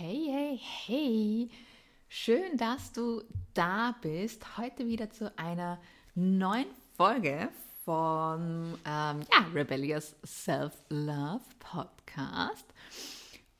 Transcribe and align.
Hey, 0.00 0.28
hey, 0.30 0.60
hey. 0.86 1.50
Schön, 2.08 2.56
dass 2.56 2.92
du 2.92 3.20
da 3.52 3.96
bist. 4.00 4.56
Heute 4.56 4.86
wieder 4.86 5.10
zu 5.10 5.36
einer 5.36 5.80
neuen 6.14 6.68
Folge 6.96 7.48
von 7.84 8.78
ähm, 8.84 9.20
ja, 9.32 9.46
Rebellious 9.52 10.14
Self-Love 10.24 11.42
Podcast. 11.58 12.64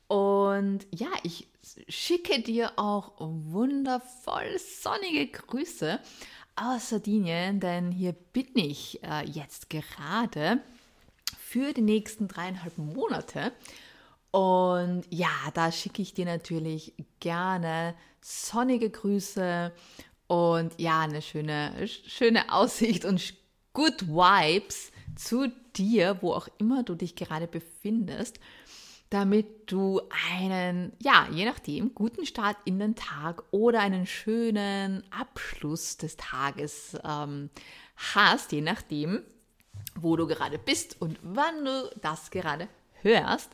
Und 0.07 0.87
ja, 0.95 1.09
ich 1.23 1.49
schicke 1.89 2.41
dir 2.41 2.71
auch 2.77 3.11
wundervoll 3.19 4.57
sonnige 4.59 5.27
Grüße 5.27 5.99
aus 6.55 6.87
Sardinien, 6.87 7.59
denn 7.59 7.91
hier 7.91 8.13
bin 8.13 8.47
ich 8.53 9.03
äh, 9.03 9.25
jetzt 9.25 9.69
gerade 9.69 10.61
für 11.37 11.73
die 11.73 11.81
nächsten 11.81 12.29
dreieinhalb 12.29 12.77
Monate. 12.77 13.51
Und 14.31 15.05
ja, 15.09 15.29
da 15.53 15.71
schicke 15.71 16.01
ich 16.01 16.13
dir 16.13 16.25
natürlich 16.25 16.93
gerne 17.19 17.95
sonnige 18.21 18.89
Grüße 18.89 19.71
und 20.27 20.79
ja, 20.79 21.01
eine 21.01 21.21
schöne, 21.21 21.87
schöne 21.87 22.53
Aussicht 22.53 23.05
und 23.05 23.33
good 23.73 24.07
vibes 24.07 24.91
zu 25.15 25.47
dir, 25.75 26.17
wo 26.21 26.33
auch 26.33 26.47
immer 26.59 26.83
du 26.83 26.95
dich 26.95 27.15
gerade 27.15 27.47
befindest, 27.47 28.39
damit 29.09 29.71
du 29.71 30.01
einen, 30.37 30.93
ja, 31.01 31.27
je 31.31 31.45
nachdem, 31.45 31.95
guten 31.95 32.27
Start 32.27 32.57
in 32.65 32.77
den 32.77 32.95
Tag 32.95 33.43
oder 33.49 33.79
einen 33.79 34.05
schönen 34.05 35.03
Abschluss 35.11 35.97
des 35.97 36.15
Tages 36.15 36.95
ähm, 37.03 37.49
hast, 37.95 38.51
je 38.51 38.61
nachdem, 38.61 39.23
wo 39.95 40.15
du 40.15 40.27
gerade 40.27 40.59
bist 40.59 41.01
und 41.01 41.17
wann 41.23 41.65
du 41.65 41.89
das 42.01 42.29
gerade 42.29 42.67
hörst. 43.01 43.49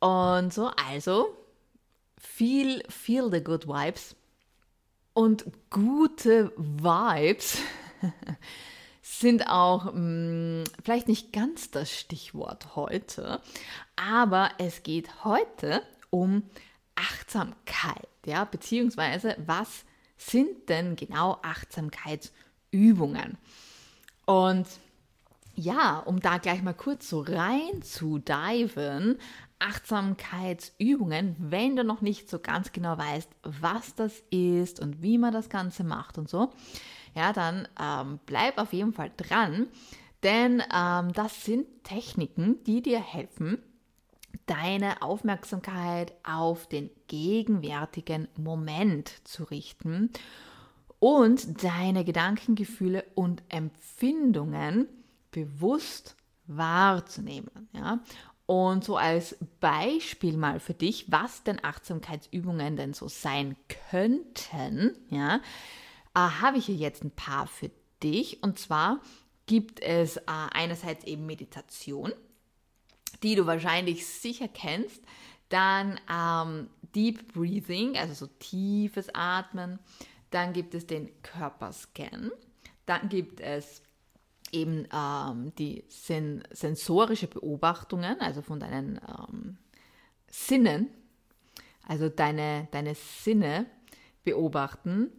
Und 0.00 0.52
so, 0.52 0.70
also, 0.88 1.36
feel, 2.18 2.82
feel 2.88 3.30
the 3.30 3.42
good 3.42 3.66
vibes. 3.66 4.16
Und 5.12 5.44
gute 5.70 6.52
Vibes 6.56 7.58
sind 9.02 9.48
auch 9.48 9.86
mh, 9.86 9.92
hm, 9.92 10.64
vielleicht 10.82 11.08
nicht 11.08 11.32
ganz 11.32 11.70
das 11.70 11.92
Stichwort 11.92 12.76
heute, 12.76 13.42
aber 13.96 14.50
es 14.58 14.82
geht 14.82 15.24
heute 15.24 15.82
um 16.10 16.44
Achtsamkeit, 16.94 18.08
ja, 18.24 18.44
beziehungsweise 18.44 19.36
was 19.44 19.84
sind 20.16 20.68
denn 20.68 20.96
genau 20.96 21.38
Achtsamkeitsübungen? 21.42 23.36
Und 24.26 24.66
ja, 25.54 25.98
um 25.98 26.20
da 26.20 26.38
gleich 26.38 26.62
mal 26.62 26.74
kurz 26.74 27.08
so 27.08 27.20
rein 27.20 27.82
zu 27.82 28.18
diven, 28.18 29.18
Achtsamkeitsübungen, 29.60 31.36
wenn 31.38 31.76
du 31.76 31.84
noch 31.84 32.00
nicht 32.00 32.28
so 32.28 32.38
ganz 32.38 32.72
genau 32.72 32.98
weißt, 32.98 33.30
was 33.42 33.94
das 33.94 34.22
ist 34.30 34.80
und 34.80 35.02
wie 35.02 35.18
man 35.18 35.32
das 35.32 35.48
Ganze 35.48 35.84
macht 35.84 36.18
und 36.18 36.28
so, 36.28 36.50
ja, 37.14 37.32
dann 37.32 37.68
ähm, 37.80 38.18
bleib 38.26 38.58
auf 38.58 38.72
jeden 38.72 38.92
Fall 38.92 39.12
dran, 39.16 39.68
denn 40.22 40.62
ähm, 40.74 41.12
das 41.12 41.44
sind 41.44 41.66
Techniken, 41.84 42.62
die 42.64 42.82
dir 42.82 43.00
helfen, 43.00 43.58
deine 44.46 45.02
Aufmerksamkeit 45.02 46.12
auf 46.24 46.66
den 46.66 46.90
gegenwärtigen 47.06 48.28
Moment 48.36 49.12
zu 49.24 49.44
richten 49.44 50.10
und 50.98 51.64
deine 51.64 52.04
Gedanken, 52.04 52.54
Gefühle 52.54 53.04
und 53.14 53.42
Empfindungen 53.48 54.88
bewusst 55.30 56.16
wahrzunehmen. 56.46 57.68
Ja? 57.72 58.00
Und 58.50 58.82
so 58.82 58.96
als 58.96 59.36
Beispiel 59.60 60.36
mal 60.36 60.58
für 60.58 60.74
dich, 60.74 61.04
was 61.06 61.44
denn 61.44 61.62
Achtsamkeitsübungen 61.62 62.76
denn 62.76 62.94
so 62.94 63.06
sein 63.06 63.54
könnten, 63.90 64.96
ja, 65.08 65.36
äh, 66.16 66.18
habe 66.18 66.58
ich 66.58 66.66
hier 66.66 66.74
jetzt 66.74 67.04
ein 67.04 67.12
paar 67.12 67.46
für 67.46 67.70
dich. 68.02 68.42
Und 68.42 68.58
zwar 68.58 68.98
gibt 69.46 69.78
es 69.78 70.16
äh, 70.16 70.22
einerseits 70.26 71.04
eben 71.04 71.26
Meditation, 71.26 72.12
die 73.22 73.36
du 73.36 73.46
wahrscheinlich 73.46 74.04
sicher 74.04 74.48
kennst. 74.48 75.00
Dann 75.48 76.00
ähm, 76.12 76.70
Deep 76.92 77.32
Breathing, 77.32 77.96
also 77.96 78.14
so 78.14 78.26
tiefes 78.40 79.14
Atmen. 79.14 79.78
Dann 80.30 80.54
gibt 80.54 80.74
es 80.74 80.88
den 80.88 81.08
Körperscan. 81.22 82.32
Dann 82.84 83.08
gibt 83.10 83.38
es 83.38 83.80
eben 84.52 84.86
ähm, 84.92 85.54
die 85.56 85.84
sen 85.88 86.44
sensorische 86.50 87.26
Beobachtungen, 87.26 88.20
also 88.20 88.42
von 88.42 88.60
deinen 88.60 89.00
ähm, 89.08 89.56
Sinnen, 90.28 90.90
also 91.86 92.08
deine, 92.08 92.68
deine 92.70 92.94
Sinne 92.94 93.66
beobachten. 94.24 95.12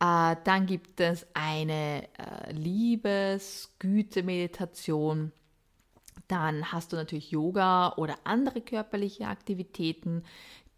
Äh, 0.00 0.34
dann 0.44 0.66
gibt 0.66 1.00
es 1.00 1.26
eine 1.34 2.08
äh, 2.18 2.52
Liebes-Güte-Meditation. 2.52 5.32
Dann 6.28 6.72
hast 6.72 6.92
du 6.92 6.96
natürlich 6.96 7.30
Yoga 7.30 7.94
oder 7.96 8.16
andere 8.24 8.60
körperliche 8.60 9.26
Aktivitäten, 9.26 10.24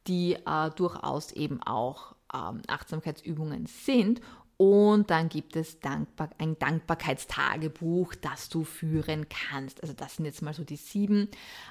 die 0.06 0.34
äh, 0.34 0.71
durchaus 0.75 1.33
eben 1.33 1.62
auch 1.62 2.15
ähm, 2.34 2.62
Achtsamkeitsübungen 2.67 3.67
sind 3.67 4.21
und 4.56 5.11
dann 5.11 5.28
gibt 5.28 5.55
es 5.55 5.81
Dankbar 5.81 6.31
ein 6.39 6.59
Dankbarkeitstagebuch, 6.59 8.15
das 8.15 8.49
du 8.49 8.65
führen 8.65 9.27
kannst. 9.28 9.83
Also 9.83 9.93
das 9.93 10.17
sind 10.17 10.25
jetzt 10.25 10.41
mal 10.41 10.55
so 10.55 10.65
die 10.65 10.77
sieben, 10.77 11.28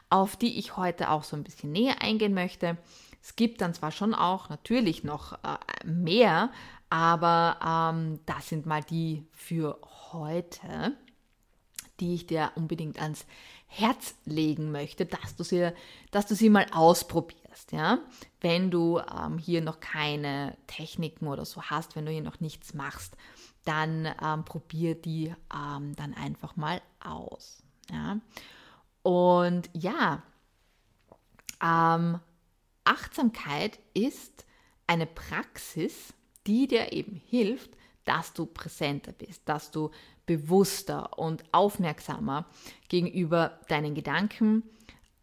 auf 0.10 0.36
die 0.36 0.60
ich 0.60 0.78
heute 0.78 1.10
auch 1.10 1.24
so 1.24 1.36
ein 1.36 1.44
bisschen 1.44 1.72
näher 1.72 2.02
eingehen 2.02 2.34
möchte. 2.34 2.78
Es 3.24 3.36
gibt 3.36 3.62
dann 3.62 3.74
zwar 3.74 3.92
schon 3.92 4.14
auch 4.14 4.50
natürlich 4.50 5.04
noch 5.04 5.34
äh, 5.34 5.58
mehr, 5.84 6.52
aber 6.92 7.94
ähm, 7.96 8.20
das 8.28 8.50
sind 8.50 8.68
mal 8.68 8.84
die 8.84 9.26
für 9.32 9.80
heute, 10.12 10.96
die 12.00 12.14
ich 12.14 12.28
dir 12.28 12.52
unbedingt 12.54 13.02
ans 13.02 13.26
Herz 13.66 14.14
legen 14.26 14.72
möchte, 14.72 15.08
dass 15.08 15.36
du 15.36 15.44
sie, 15.44 15.72
dass 16.12 16.28
du 16.28 16.36
sie 16.36 16.50
mal 16.52 16.68
ausprobierst 16.72 17.45
wirst. 17.56 17.72
Ja? 17.72 18.00
Wenn 18.42 18.72
du 18.72 19.00
ähm, 19.00 19.38
hier 19.38 19.62
noch 19.62 19.80
keine 19.80 20.58
Techniken 20.68 21.28
oder 21.28 21.46
so 21.46 21.64
hast, 21.64 21.96
wenn 21.96 22.06
du 22.06 22.12
hier 22.12 22.22
noch 22.22 22.40
nichts 22.40 22.74
machst, 22.74 23.16
dann 23.64 24.08
ähm, 24.22 24.46
probier 24.46 24.96
die 24.96 25.34
ähm, 25.54 25.96
dann 25.96 26.14
einfach 26.14 26.56
mal 26.56 26.82
aus. 27.00 27.64
Ja? 27.92 28.20
Und 29.02 29.70
ja, 29.74 30.24
ähm, 31.64 32.20
Achtsamkeit 32.84 33.80
ist 33.94 34.46
eine 34.88 35.06
Praxis, 35.06 36.14
die 36.46 36.68
dir 36.68 36.92
eben 36.92 37.16
hilft, 37.16 37.72
dass 38.04 38.34
du 38.34 38.46
präsenter 38.46 39.14
bist, 39.14 39.42
dass 39.46 39.72
du 39.72 39.90
bewusster 40.28 41.18
und 41.18 41.44
aufmerksamer 41.52 42.46
gegenüber 42.88 43.60
deinen 43.68 43.96
Gedanken, 43.96 44.64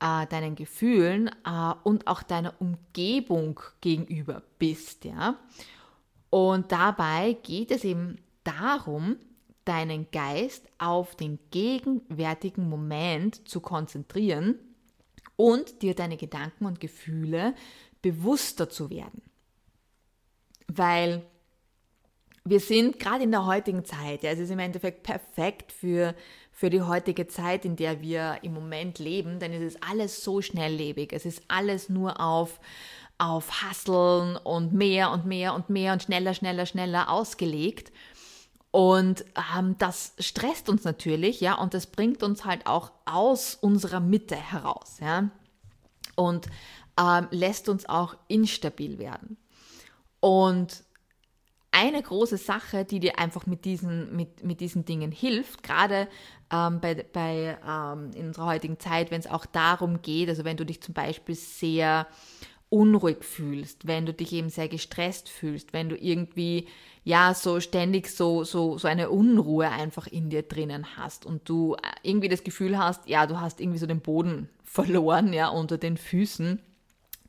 äh, 0.02 0.26
deinen 0.26 0.56
Gefühlen 0.56 1.28
äh, 1.46 1.74
und 1.84 2.08
auch 2.08 2.22
deiner 2.22 2.60
Umgebung 2.60 3.60
gegenüber 3.80 4.42
bist, 4.58 5.04
ja. 5.04 5.38
Und 6.28 6.72
dabei 6.72 7.36
geht 7.42 7.70
es 7.70 7.84
eben 7.84 8.18
darum, 8.42 9.16
deinen 9.64 10.10
Geist 10.10 10.66
auf 10.78 11.14
den 11.14 11.38
gegenwärtigen 11.50 12.68
Moment 12.68 13.48
zu 13.48 13.60
konzentrieren 13.60 14.58
und 15.36 15.82
dir 15.82 15.94
deine 15.94 16.16
Gedanken 16.16 16.66
und 16.66 16.80
Gefühle 16.80 17.54
bewusster 18.00 18.68
zu 18.68 18.90
werden. 18.90 19.22
Weil 20.66 21.22
wir 22.44 22.60
sind 22.60 22.98
gerade 22.98 23.24
in 23.24 23.30
der 23.30 23.46
heutigen 23.46 23.84
Zeit, 23.84 24.22
ja, 24.22 24.30
es 24.30 24.40
ist 24.40 24.50
im 24.50 24.58
Endeffekt 24.58 25.04
perfekt 25.04 25.70
für, 25.70 26.14
für 26.50 26.70
die 26.70 26.82
heutige 26.82 27.28
Zeit, 27.28 27.64
in 27.64 27.76
der 27.76 28.00
wir 28.00 28.38
im 28.42 28.52
Moment 28.52 28.98
leben, 28.98 29.38
denn 29.38 29.52
es 29.52 29.62
ist 29.62 29.82
alles 29.88 30.24
so 30.24 30.42
schnelllebig. 30.42 31.12
Es 31.12 31.24
ist 31.24 31.42
alles 31.46 31.88
nur 31.88 32.20
auf, 32.20 32.58
auf 33.18 33.62
Hasseln 33.62 34.36
und 34.36 34.72
mehr 34.72 35.12
und 35.12 35.24
mehr 35.24 35.54
und 35.54 35.70
mehr 35.70 35.92
und 35.92 36.02
schneller, 36.02 36.34
schneller, 36.34 36.66
schneller 36.66 37.10
ausgelegt. 37.10 37.92
Und 38.72 39.24
ähm, 39.56 39.76
das 39.78 40.14
stresst 40.18 40.68
uns 40.68 40.82
natürlich, 40.82 41.40
ja, 41.40 41.54
und 41.54 41.74
das 41.74 41.86
bringt 41.86 42.22
uns 42.22 42.44
halt 42.44 42.66
auch 42.66 42.90
aus 43.04 43.54
unserer 43.54 44.00
Mitte 44.00 44.34
heraus, 44.34 44.96
ja, 45.00 45.30
und 46.16 46.46
ähm, 46.98 47.28
lässt 47.30 47.68
uns 47.68 47.86
auch 47.88 48.16
instabil 48.28 48.98
werden. 48.98 49.36
Und 50.20 50.84
eine 51.72 52.02
große 52.02 52.36
Sache, 52.36 52.84
die 52.84 53.00
dir 53.00 53.18
einfach 53.18 53.46
mit 53.46 53.64
diesen, 53.64 54.14
mit, 54.14 54.44
mit 54.44 54.60
diesen 54.60 54.84
Dingen 54.84 55.10
hilft, 55.10 55.62
gerade 55.62 56.06
ähm, 56.52 56.80
bei, 56.80 56.94
bei 56.94 57.58
ähm, 57.66 58.10
in 58.14 58.28
unserer 58.28 58.46
heutigen 58.46 58.78
Zeit, 58.78 59.10
wenn 59.10 59.20
es 59.20 59.26
auch 59.26 59.46
darum 59.46 60.02
geht, 60.02 60.28
also 60.28 60.44
wenn 60.44 60.58
du 60.58 60.66
dich 60.66 60.82
zum 60.82 60.94
Beispiel 60.94 61.34
sehr 61.34 62.06
unruhig 62.68 63.24
fühlst, 63.24 63.86
wenn 63.86 64.06
du 64.06 64.14
dich 64.14 64.32
eben 64.32 64.48
sehr 64.48 64.68
gestresst 64.68 65.28
fühlst, 65.28 65.72
wenn 65.72 65.88
du 65.88 65.96
irgendwie 65.96 66.68
ja 67.04 67.34
so 67.34 67.60
ständig 67.60 68.08
so 68.08 68.44
so 68.44 68.78
so 68.78 68.88
eine 68.88 69.10
Unruhe 69.10 69.68
einfach 69.68 70.06
in 70.06 70.30
dir 70.30 70.42
drinnen 70.42 70.96
hast 70.96 71.26
und 71.26 71.48
du 71.48 71.74
äh, 71.74 71.78
irgendwie 72.02 72.28
das 72.28 72.44
Gefühl 72.44 72.78
hast, 72.78 73.08
ja, 73.08 73.26
du 73.26 73.40
hast 73.40 73.60
irgendwie 73.60 73.78
so 73.78 73.86
den 73.86 74.00
Boden 74.00 74.48
verloren, 74.64 75.32
ja, 75.32 75.48
unter 75.48 75.78
den 75.78 75.96
Füßen, 75.96 76.60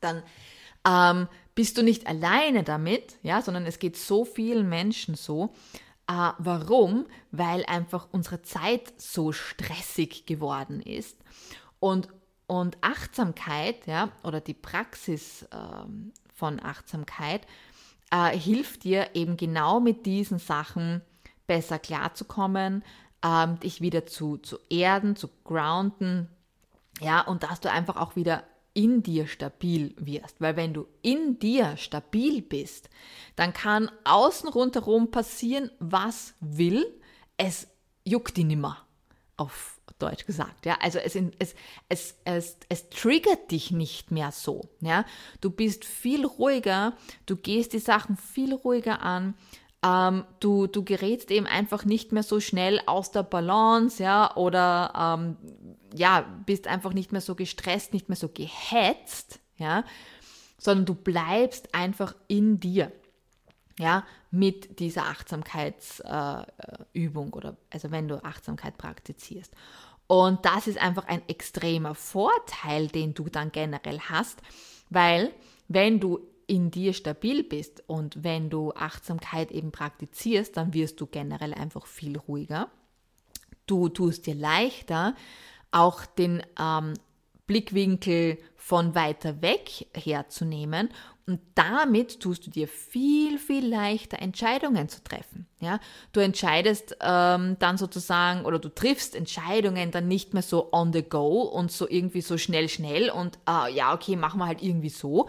dann 0.00 0.22
ähm, 0.86 1.28
bist 1.54 1.78
du 1.78 1.82
nicht 1.82 2.06
alleine 2.06 2.62
damit, 2.62 3.16
ja, 3.22 3.42
sondern 3.42 3.66
es 3.66 3.78
geht 3.78 3.96
so 3.96 4.24
vielen 4.24 4.68
Menschen 4.68 5.14
so. 5.14 5.54
Äh, 6.08 6.30
warum? 6.38 7.06
Weil 7.30 7.64
einfach 7.66 8.08
unsere 8.10 8.42
Zeit 8.42 8.92
so 9.00 9.32
stressig 9.32 10.26
geworden 10.26 10.80
ist. 10.80 11.16
Und, 11.80 12.08
und 12.46 12.76
Achtsamkeit, 12.80 13.86
ja, 13.86 14.10
oder 14.22 14.40
die 14.40 14.54
Praxis 14.54 15.42
äh, 15.44 15.46
von 16.34 16.60
Achtsamkeit 16.62 17.46
äh, 18.10 18.36
hilft 18.36 18.84
dir 18.84 19.10
eben 19.14 19.36
genau 19.36 19.80
mit 19.80 20.06
diesen 20.06 20.38
Sachen 20.38 21.02
besser 21.46 21.78
klarzukommen, 21.78 22.84
ähm, 23.24 23.60
dich 23.60 23.80
wieder 23.80 24.06
zu, 24.06 24.38
zu 24.38 24.58
erden, 24.68 25.16
zu 25.16 25.28
grounden, 25.44 26.28
ja, 27.00 27.20
und 27.22 27.42
dass 27.42 27.60
du 27.60 27.70
einfach 27.70 27.96
auch 27.96 28.16
wieder 28.16 28.44
in 28.74 29.02
dir 29.02 29.26
stabil 29.26 29.94
wirst. 29.98 30.40
Weil 30.40 30.56
wenn 30.56 30.74
du 30.74 30.86
in 31.00 31.38
dir 31.38 31.76
stabil 31.76 32.42
bist, 32.42 32.90
dann 33.36 33.52
kann 33.52 33.90
außen 34.04 34.48
rundherum 34.48 35.10
passieren, 35.10 35.70
was 35.78 36.34
will. 36.40 36.84
Es 37.36 37.68
juckt 38.04 38.36
dich 38.36 38.44
nimmer, 38.44 38.86
auf 39.36 39.80
Deutsch 39.98 40.26
gesagt. 40.26 40.66
Ja? 40.66 40.76
Also 40.80 40.98
es, 40.98 41.16
es, 41.38 41.54
es, 41.88 42.16
es, 42.24 42.56
es 42.68 42.90
triggert 42.90 43.50
dich 43.50 43.70
nicht 43.70 44.10
mehr 44.10 44.32
so. 44.32 44.68
Ja? 44.80 45.04
Du 45.40 45.50
bist 45.50 45.84
viel 45.84 46.26
ruhiger, 46.26 46.96
du 47.26 47.36
gehst 47.36 47.72
die 47.72 47.78
Sachen 47.78 48.16
viel 48.16 48.52
ruhiger 48.54 49.02
an. 49.02 49.34
Ähm, 49.84 50.24
du, 50.40 50.66
du 50.66 50.82
gerätst 50.82 51.30
eben 51.30 51.46
einfach 51.46 51.84
nicht 51.84 52.12
mehr 52.12 52.22
so 52.22 52.40
schnell 52.40 52.80
aus 52.86 53.10
der 53.10 53.22
Balance, 53.22 54.02
ja, 54.02 54.34
oder 54.36 55.18
ähm, 55.18 55.36
ja, 55.94 56.24
bist 56.46 56.66
einfach 56.66 56.94
nicht 56.94 57.12
mehr 57.12 57.20
so 57.20 57.34
gestresst, 57.34 57.92
nicht 57.92 58.08
mehr 58.08 58.16
so 58.16 58.28
gehetzt, 58.28 59.40
ja, 59.56 59.84
sondern 60.58 60.86
du 60.86 60.94
bleibst 60.94 61.74
einfach 61.74 62.14
in 62.28 62.60
dir, 62.60 62.90
ja, 63.78 64.04
mit 64.30 64.80
dieser 64.80 65.04
Achtsamkeitsübung 65.04 67.28
äh, 67.28 67.36
oder 67.36 67.58
also 67.70 67.90
wenn 67.90 68.08
du 68.08 68.24
Achtsamkeit 68.24 68.78
praktizierst. 68.78 69.52
Und 70.06 70.44
das 70.44 70.66
ist 70.66 70.78
einfach 70.78 71.08
ein 71.08 71.26
extremer 71.28 71.94
Vorteil, 71.94 72.88
den 72.88 73.14
du 73.14 73.24
dann 73.24 73.52
generell 73.52 74.00
hast, 74.00 74.42
weil 74.90 75.32
wenn 75.68 76.00
du 76.00 76.20
in 76.46 76.70
dir 76.70 76.92
stabil 76.92 77.42
bist 77.44 77.82
und 77.86 78.22
wenn 78.22 78.50
du 78.50 78.72
Achtsamkeit 78.72 79.50
eben 79.50 79.72
praktizierst, 79.72 80.56
dann 80.56 80.74
wirst 80.74 81.00
du 81.00 81.06
generell 81.06 81.54
einfach 81.54 81.86
viel 81.86 82.18
ruhiger. 82.18 82.68
Du 83.66 83.88
tust 83.88 84.26
dir 84.26 84.34
leichter, 84.34 85.14
auch 85.70 86.04
den 86.06 86.42
ähm, 86.58 86.94
Blickwinkel 87.46 88.38
von 88.56 88.94
weiter 88.94 89.42
weg 89.42 89.86
herzunehmen 89.94 90.88
und 91.26 91.40
damit 91.54 92.20
tust 92.20 92.46
du 92.46 92.50
dir 92.50 92.68
viel, 92.68 93.38
viel 93.38 93.66
leichter 93.66 94.20
Entscheidungen 94.20 94.90
zu 94.90 95.02
treffen. 95.02 95.46
Ja? 95.58 95.80
Du 96.12 96.20
entscheidest 96.20 96.98
ähm, 97.00 97.56
dann 97.58 97.78
sozusagen 97.78 98.44
oder 98.44 98.58
du 98.58 98.68
triffst 98.68 99.14
Entscheidungen 99.14 99.90
dann 99.90 100.06
nicht 100.06 100.34
mehr 100.34 100.42
so 100.42 100.70
on 100.72 100.92
the 100.92 101.02
go 101.02 101.42
und 101.42 101.72
so 101.72 101.88
irgendwie 101.88 102.20
so 102.20 102.36
schnell, 102.36 102.68
schnell 102.68 103.08
und 103.08 103.38
äh, 103.48 103.74
ja, 103.74 103.94
okay, 103.94 104.16
machen 104.16 104.38
wir 104.38 104.46
halt 104.46 104.62
irgendwie 104.62 104.90
so, 104.90 105.28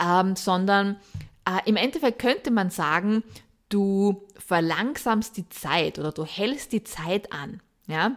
ähm, 0.00 0.36
sondern 0.36 0.96
äh, 1.44 1.68
im 1.68 1.76
Endeffekt 1.76 2.18
könnte 2.18 2.50
man 2.50 2.70
sagen, 2.70 3.22
du 3.68 4.26
verlangsamst 4.36 5.36
die 5.36 5.48
Zeit 5.48 5.98
oder 5.98 6.12
du 6.12 6.24
hältst 6.24 6.72
die 6.72 6.84
Zeit 6.84 7.32
an. 7.32 7.60
Ja? 7.86 8.16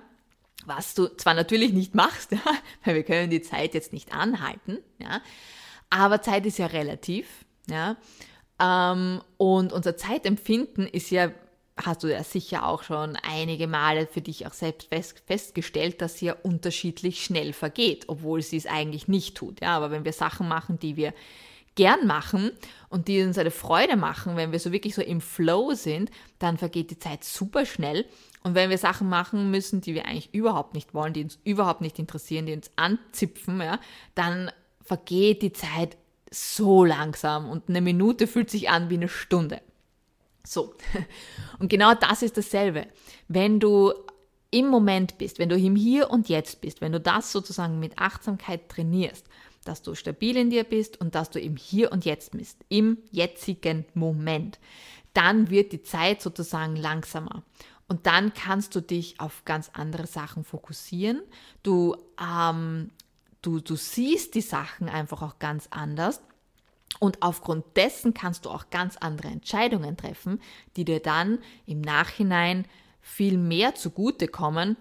was 0.65 0.93
du 0.93 1.07
zwar 1.07 1.33
natürlich 1.33 1.73
nicht 1.73 1.95
machst, 1.95 2.31
ja, 2.31 2.39
weil 2.83 2.95
wir 2.95 3.03
können 3.03 3.29
die 3.29 3.41
Zeit 3.41 3.73
jetzt 3.73 3.93
nicht 3.93 4.13
anhalten, 4.13 4.77
ja, 4.99 5.21
aber 5.89 6.21
Zeit 6.21 6.45
ist 6.45 6.59
ja 6.59 6.67
relativ, 6.67 7.27
ja, 7.69 7.97
ähm, 8.59 9.21
und 9.37 9.73
unser 9.73 9.97
Zeitempfinden 9.97 10.87
ist 10.87 11.09
ja, 11.09 11.31
hast 11.77 12.03
du 12.03 12.07
ja 12.07 12.23
sicher 12.23 12.67
auch 12.67 12.83
schon 12.83 13.17
einige 13.23 13.67
Male 13.67 14.05
für 14.05 14.21
dich 14.21 14.45
auch 14.45 14.53
selbst 14.53 14.89
fest, 14.89 15.23
festgestellt, 15.25 16.01
dass 16.01 16.17
sie 16.17 16.27
ja 16.27 16.35
unterschiedlich 16.43 17.23
schnell 17.23 17.53
vergeht, 17.53 18.05
obwohl 18.07 18.41
sie 18.41 18.57
es 18.57 18.67
eigentlich 18.67 19.07
nicht 19.07 19.35
tut, 19.35 19.61
ja, 19.61 19.75
aber 19.75 19.91
wenn 19.91 20.05
wir 20.05 20.13
Sachen 20.13 20.47
machen, 20.47 20.79
die 20.79 20.95
wir 20.95 21.13
gern 21.81 22.05
machen 22.05 22.51
und 22.89 23.07
die 23.07 23.23
uns 23.23 23.39
eine 23.39 23.49
Freude 23.49 23.95
machen, 23.95 24.35
wenn 24.35 24.51
wir 24.51 24.59
so 24.59 24.71
wirklich 24.71 24.93
so 24.93 25.01
im 25.01 25.19
Flow 25.19 25.73
sind, 25.73 26.11
dann 26.37 26.59
vergeht 26.59 26.91
die 26.91 26.99
Zeit 26.99 27.23
super 27.23 27.65
schnell 27.65 28.05
und 28.43 28.53
wenn 28.53 28.69
wir 28.69 28.77
Sachen 28.77 29.09
machen 29.09 29.49
müssen, 29.49 29.81
die 29.81 29.95
wir 29.95 30.05
eigentlich 30.05 30.31
überhaupt 30.31 30.75
nicht 30.75 30.93
wollen, 30.93 31.13
die 31.13 31.23
uns 31.23 31.39
überhaupt 31.43 31.81
nicht 31.81 31.97
interessieren, 31.97 32.45
die 32.45 32.53
uns 32.53 32.69
anzipfen, 32.75 33.59
ja, 33.61 33.79
dann 34.13 34.51
vergeht 34.83 35.41
die 35.41 35.53
Zeit 35.53 35.97
so 36.29 36.85
langsam 36.85 37.49
und 37.49 37.67
eine 37.67 37.81
Minute 37.81 38.27
fühlt 38.27 38.51
sich 38.51 38.69
an 38.69 38.91
wie 38.91 38.97
eine 38.97 39.09
Stunde. 39.09 39.59
So. 40.45 40.75
Und 41.59 41.69
genau 41.69 41.93
das 41.93 42.23
ist 42.23 42.37
dasselbe. 42.37 42.87
Wenn 43.27 43.59
du 43.59 43.93
im 44.49 44.67
Moment 44.67 45.17
bist, 45.17 45.39
wenn 45.39 45.49
du 45.49 45.55
im 45.55 45.75
Hier 45.75 46.09
und 46.09 46.29
Jetzt 46.29 46.61
bist, 46.61 46.81
wenn 46.81 46.91
du 46.91 46.99
das 46.99 47.31
sozusagen 47.31 47.79
mit 47.79 47.99
Achtsamkeit 47.99 48.69
trainierst, 48.69 49.25
dass 49.63 49.81
du 49.81 49.95
stabil 49.95 50.37
in 50.37 50.49
dir 50.49 50.63
bist 50.63 50.99
und 50.99 51.15
dass 51.15 51.29
du 51.29 51.39
im 51.39 51.55
Hier 51.55 51.91
und 51.91 52.05
Jetzt 52.05 52.31
bist, 52.31 52.57
im 52.69 52.97
jetzigen 53.11 53.85
Moment, 53.93 54.59
dann 55.13 55.49
wird 55.49 55.71
die 55.71 55.83
Zeit 55.83 56.21
sozusagen 56.21 56.75
langsamer. 56.75 57.43
Und 57.87 58.07
dann 58.07 58.33
kannst 58.33 58.73
du 58.75 58.81
dich 58.81 59.19
auf 59.19 59.43
ganz 59.43 59.69
andere 59.73 60.07
Sachen 60.07 60.45
fokussieren. 60.45 61.21
Du, 61.61 61.95
ähm, 62.19 62.89
du, 63.41 63.59
du 63.59 63.75
siehst 63.75 64.33
die 64.35 64.41
Sachen 64.41 64.87
einfach 64.87 65.21
auch 65.21 65.39
ganz 65.39 65.67
anders. 65.71 66.21
Und 66.99 67.21
aufgrund 67.21 67.65
dessen 67.75 68.13
kannst 68.13 68.45
du 68.45 68.49
auch 68.49 68.69
ganz 68.69 68.95
andere 68.97 69.27
Entscheidungen 69.27 69.97
treffen, 69.97 70.41
die 70.75 70.85
dir 70.85 71.01
dann 71.01 71.39
im 71.65 71.81
Nachhinein 71.81 72.65
viel 73.01 73.37
mehr 73.37 73.75
zugutekommen, 73.75 74.77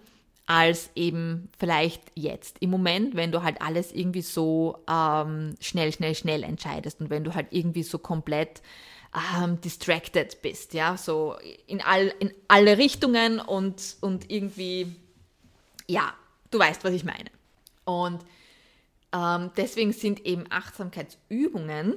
als 0.51 0.91
eben 0.97 1.49
vielleicht 1.61 2.03
jetzt. 2.17 2.57
Im 2.59 2.71
Moment, 2.71 3.15
wenn 3.15 3.31
du 3.31 3.45
halt 3.45 3.63
alles 3.63 3.93
irgendwie 3.93 4.23
so 4.23 4.79
ähm, 4.91 5.55
schnell, 5.61 5.93
schnell, 5.93 6.17
schnell 6.17 6.43
entscheidest 6.43 7.01
und 7.01 7.09
wenn 7.09 7.23
du 7.23 7.37
halt 7.37 7.47
irgendwie 7.51 7.85
so 7.85 7.99
komplett 7.99 8.61
ähm, 9.15 9.61
distracted 9.61 10.43
bist, 10.43 10.75
ja, 10.75 10.97
so 10.97 11.37
in, 11.69 11.81
all, 11.81 12.13
in 12.19 12.35
alle 12.49 12.79
Richtungen 12.79 13.39
und, 13.39 13.97
und 14.01 14.29
irgendwie, 14.29 14.93
ja, 15.87 16.13
du 16.51 16.59
weißt, 16.59 16.83
was 16.83 16.95
ich 16.95 17.05
meine. 17.05 17.31
Und 17.85 18.25
ähm, 19.13 19.53
deswegen 19.57 19.93
sind 19.93 20.27
eben 20.27 20.47
Achtsamkeitsübungen 20.51 21.95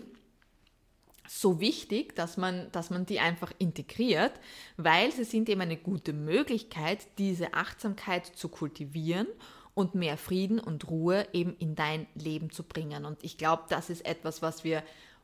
so 1.27 1.59
wichtig, 1.59 2.15
dass 2.15 2.37
man, 2.37 2.71
dass 2.71 2.89
man 2.89 3.05
die 3.05 3.19
einfach 3.19 3.51
integriert, 3.57 4.33
weil 4.77 5.11
sie 5.11 5.23
sind 5.23 5.49
eben 5.49 5.61
eine 5.61 5.77
gute 5.77 6.13
Möglichkeit, 6.13 6.99
diese 7.17 7.53
Achtsamkeit 7.53 8.25
zu 8.25 8.49
kultivieren 8.49 9.27
und 9.73 9.95
mehr 9.95 10.17
Frieden 10.17 10.59
und 10.59 10.89
Ruhe 10.89 11.27
eben 11.33 11.55
in 11.57 11.75
dein 11.75 12.07
Leben 12.15 12.51
zu 12.51 12.63
bringen. 12.63 13.05
Und 13.05 13.23
ich 13.23 13.37
glaube, 13.37 13.63
das 13.69 13.89
ist 13.89 14.05
etwas, 14.05 14.41
was 14.41 14.63
wir 14.63 14.83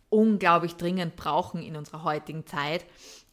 unglaublich 0.09 0.75
dringend 0.75 1.15
brauchen 1.15 1.61
in 1.61 1.75
unserer 1.75 2.03
heutigen 2.03 2.45
Zeit 2.47 2.85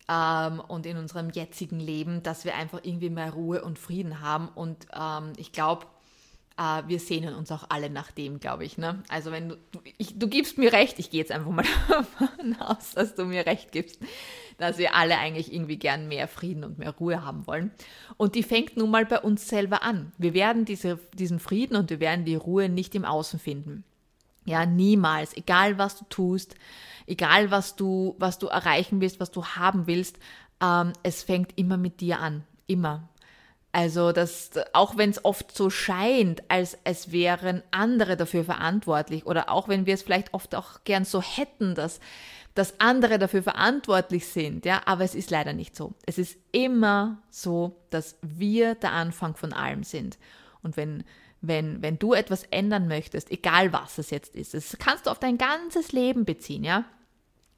ähm, 0.09 0.61
und 0.61 0.87
in 0.87 0.99
unserem 0.99 1.31
jetzigen 1.31 1.81
Leben, 1.81 2.23
dass 2.23 2.45
wir 2.45 2.55
einfach 2.55 2.81
irgendwie 2.83 3.11
mehr 3.11 3.33
Ruhe 3.33 3.63
und 3.63 3.79
Frieden 3.79 4.21
haben. 4.21 4.49
Und 4.49 4.87
ähm, 4.93 5.33
ich 5.37 5.53
glaube, 5.53 5.87
äh, 6.57 6.83
wir 6.87 6.99
sehnen 6.99 7.35
uns 7.35 7.53
auch 7.53 7.65
alle 7.69 7.91
nach 7.91 8.11
dem, 8.11 8.41
glaube 8.41 8.65
ich. 8.65 8.79
Ne? 8.79 9.03
Also 9.09 9.31
wenn 9.31 9.51
du, 9.51 9.57
ich, 9.99 10.19
du 10.19 10.29
gibst 10.29 10.59
mir 10.59 10.73
recht, 10.73 10.99
ich 10.99 11.11
gehe 11.11 11.21
jetzt 11.21 11.33
einfach 11.33 11.51
mal 11.51 11.65
davon 11.89 12.57
aus, 12.61 12.93
dass 12.95 13.15
du 13.15 13.25
mir 13.25 13.47
recht 13.47 13.73
gibst, 13.73 13.99
dass 14.59 14.79
wir 14.79 14.95
alle 14.95 15.19
eigentlich 15.19 15.53
irgendwie 15.53 15.77
gern 15.77 16.09
mehr 16.09 16.29
Frieden 16.29 16.65
und 16.65 16.79
mehr 16.79 16.93
Ruhe 16.93 17.25
haben 17.25 17.47
wollen. 17.47 17.71
Und 18.17 18.35
die 18.35 18.43
fängt 18.43 18.77
nun 18.77 18.91
mal 18.91 19.05
bei 19.05 19.21
uns 19.21 19.49
selber 19.49 19.83
an. 19.83 20.13
Wir 20.19 20.35
werden 20.35 20.65
diese, 20.65 20.99
diesen 21.15 21.41
Frieden 21.41 21.77
und 21.77 21.91
wir 21.91 22.01
werden 22.01 22.25
die 22.25 22.37
Ruhe 22.37 22.69
nicht 22.69 22.95
im 22.95 23.05
Außen 23.05 23.39
finden. 23.39 23.85
Ja, 24.47 24.65
niemals. 24.65 25.37
Egal 25.37 25.77
was 25.77 25.99
du 25.99 26.05
tust, 26.09 26.55
egal 27.07 27.51
was 27.51 27.77
du, 27.77 28.15
was 28.19 28.39
du 28.39 28.47
erreichen 28.47 29.01
willst, 29.01 29.21
was 29.21 29.31
du 29.31 29.45
haben 29.45 29.87
willst, 29.87 30.19
ähm, 30.63 30.93
es 31.03 31.23
fängt 31.23 31.59
immer 31.59 31.77
mit 31.77 32.01
dir 32.01 32.21
an. 32.21 32.45
Immer. 32.67 33.09
Also, 33.73 34.13
das, 34.13 34.51
auch 34.73 34.97
wenn 34.97 35.11
es 35.11 35.25
oft 35.25 35.55
so 35.55 35.69
scheint, 35.69 36.43
als 36.49 36.79
es 36.85 37.13
wären 37.13 37.63
andere 37.71 38.17
dafür 38.17 38.45
verantwortlich, 38.45 39.27
oder 39.27 39.51
auch 39.51 39.69
wenn 39.69 39.85
wir 39.85 39.95
es 39.95 40.03
vielleicht 40.03 40.33
oft 40.33 40.55
auch 40.55 40.85
gern 40.85 41.05
so 41.05 41.21
hätten, 41.21 41.75
dass, 41.75 42.01
dass 42.55 42.81
andere 42.81 43.19
dafür 43.19 43.43
verantwortlich 43.43 44.29
sind, 44.29 44.65
ja, 44.65 44.81
aber 44.87 45.05
es 45.05 45.15
ist 45.15 45.31
leider 45.31 45.53
nicht 45.53 45.77
so. 45.77 45.93
Es 46.07 46.17
ist 46.17 46.39
immer 46.53 47.19
so, 47.29 47.77
dass 47.91 48.17
wir 48.23 48.77
der 48.77 48.93
Anfang 48.93 49.37
von 49.37 49.53
allem 49.53 49.85
sind. 49.85 50.19
Und 50.63 50.79
wenn 50.79 51.05
wenn, 51.41 51.83
wenn 51.83 51.99
du 51.99 52.15
etwas 52.15 52.45
ändern 52.45 52.89
möchtest, 52.89 53.31
egal 53.31 53.73
was 53.73 53.99
es 53.99 54.11
jetzt 54.11 54.35
ist, 54.35 54.55
das 54.55 54.77
kannst 54.79 55.07
du 55.07 55.11
auf 55.11 55.19
dein 55.19 55.39
ganzes 55.39 55.93
Leben 55.93 56.25
beziehen, 56.25 56.65
ja. 56.65 56.85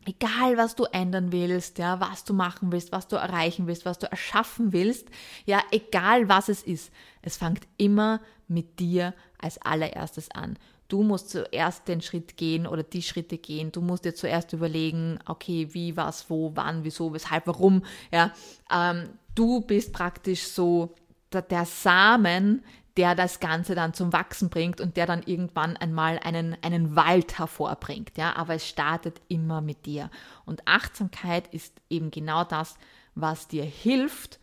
Egal, 0.08 0.56
was 0.56 0.74
du 0.74 0.84
ändern 0.84 1.32
willst, 1.32 1.76
ja, 1.76 2.00
was 2.00 2.24
du 2.24 2.32
machen 2.32 2.72
willst, 2.72 2.92
was 2.92 3.08
du 3.08 3.16
erreichen 3.16 3.66
willst, 3.66 3.84
was 3.84 3.98
du 3.98 4.10
erschaffen 4.10 4.72
willst, 4.72 5.06
ja, 5.44 5.60
egal 5.70 6.30
was 6.30 6.48
es 6.48 6.62
ist, 6.62 6.90
es 7.20 7.36
fängt 7.36 7.68
immer 7.76 8.22
mit 8.46 8.80
dir 8.80 9.12
als 9.36 9.60
allererstes 9.60 10.30
an. 10.30 10.58
Du 10.88 11.02
musst 11.02 11.28
zuerst 11.28 11.88
den 11.88 12.00
Schritt 12.00 12.38
gehen 12.38 12.66
oder 12.66 12.82
die 12.84 13.02
Schritte 13.02 13.36
gehen. 13.36 13.70
Du 13.70 13.82
musst 13.82 14.06
dir 14.06 14.14
zuerst 14.14 14.54
überlegen, 14.54 15.18
okay, 15.26 15.68
wie, 15.72 15.94
was, 15.94 16.30
wo, 16.30 16.52
wann, 16.54 16.84
wieso, 16.84 17.12
weshalb, 17.12 17.46
warum. 17.46 17.82
Ja, 18.10 18.32
ähm, 18.74 19.10
du 19.34 19.60
bist 19.60 19.92
praktisch 19.92 20.44
so 20.44 20.94
der, 21.30 21.42
der 21.42 21.66
Samen, 21.66 22.64
der 22.98 23.14
das 23.14 23.38
Ganze 23.38 23.76
dann 23.76 23.94
zum 23.94 24.12
Wachsen 24.12 24.50
bringt 24.50 24.80
und 24.80 24.96
der 24.96 25.06
dann 25.06 25.22
irgendwann 25.22 25.76
einmal 25.76 26.18
einen, 26.18 26.56
einen 26.62 26.96
Wald 26.96 27.38
hervorbringt. 27.38 28.18
Ja, 28.18 28.34
aber 28.34 28.54
es 28.54 28.68
startet 28.68 29.20
immer 29.28 29.60
mit 29.60 29.86
dir. 29.86 30.10
Und 30.44 30.66
Achtsamkeit 30.66 31.46
ist 31.54 31.80
eben 31.88 32.10
genau 32.10 32.42
das, 32.42 32.76
was 33.14 33.46
dir 33.46 33.64
hilft, 33.64 34.40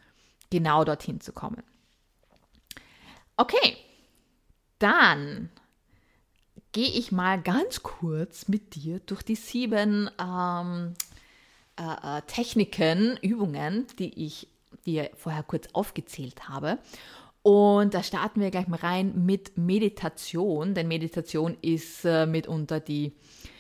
genau 0.50 0.86
dorthin 0.86 1.20
zu 1.20 1.34
kommen. 1.34 1.62
Okay, 3.36 3.76
dann 4.80 5.50
gehe 6.72 6.88
ich 6.90 7.12
mal 7.12 7.42
ganz 7.42 7.84
kurz 7.84 8.48
mit 8.48 8.76
dir 8.76 9.02
durch 9.02 9.22
die 9.22 9.36
sieben 9.36 10.10
ähm, 10.18 10.94
äh, 11.78 12.18
äh, 12.18 12.22
Techniken, 12.22 13.18
Übungen, 13.18 13.86
die 14.00 14.26
ich 14.26 14.48
dir 14.86 15.10
vorher 15.16 15.44
kurz 15.44 15.68
aufgezählt 15.74 16.48
habe. 16.48 16.80
Und 17.46 17.94
da 17.94 18.02
starten 18.02 18.42
wir 18.42 18.50
gleich 18.50 18.68
mal 18.68 18.80
rein 18.80 19.24
mit 19.24 19.56
Meditation, 19.56 20.74
denn 20.74 20.88
Meditation 20.88 21.56
ist 21.62 22.04
äh, 22.04 22.26
mitunter 22.26 22.80
die 22.80 23.14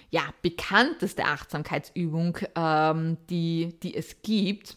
ja, 0.09 0.23
bekannteste 0.41 1.23
Achtsamkeitsübung, 1.25 2.35
ähm, 2.55 3.17
die, 3.29 3.79
die 3.83 3.95
es 3.95 4.23
gibt, 4.23 4.75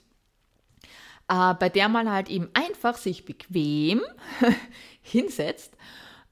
äh, 1.26 1.54
bei 1.54 1.70
der 1.70 1.88
man 1.88 2.12
halt 2.12 2.28
eben 2.28 2.50
einfach 2.52 2.98
sich 2.98 3.24
bequem 3.24 4.02
hinsetzt 5.00 5.78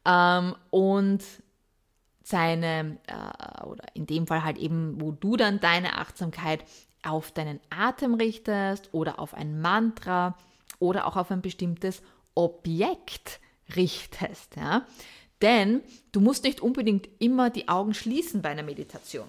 ähm, 0.05 0.55
und 0.69 1.25
seine, 2.25 2.99
äh, 3.07 3.65
oder 3.65 3.87
in 3.95 4.05
dem 4.05 4.27
Fall 4.27 4.45
halt 4.45 4.59
eben, 4.59 5.01
wo 5.01 5.13
du 5.13 5.39
dann 5.39 5.61
deine 5.61 5.97
Achtsamkeit 5.97 6.63
auf 7.03 7.33
deinen 7.33 7.61
Atem 7.71 8.13
richtest 8.13 8.93
oder 8.93 9.19
auf 9.19 9.33
ein 9.33 9.63
Mantra 9.63 10.37
oder 10.79 11.07
auch 11.07 11.17
auf 11.17 11.31
ein 11.31 11.41
bestimmtes 11.41 12.03
Objekt 12.37 13.41
richtest. 13.75 14.55
Ja? 14.55 14.87
Denn 15.43 15.83
du 16.13 16.21
musst 16.21 16.45
nicht 16.45 16.61
unbedingt 16.61 17.09
immer 17.19 17.51
die 17.51 17.69
Augen 17.69 17.95
schließen 17.95 18.43
bei 18.43 18.51
einer 18.51 18.63
Meditation. 18.63 19.27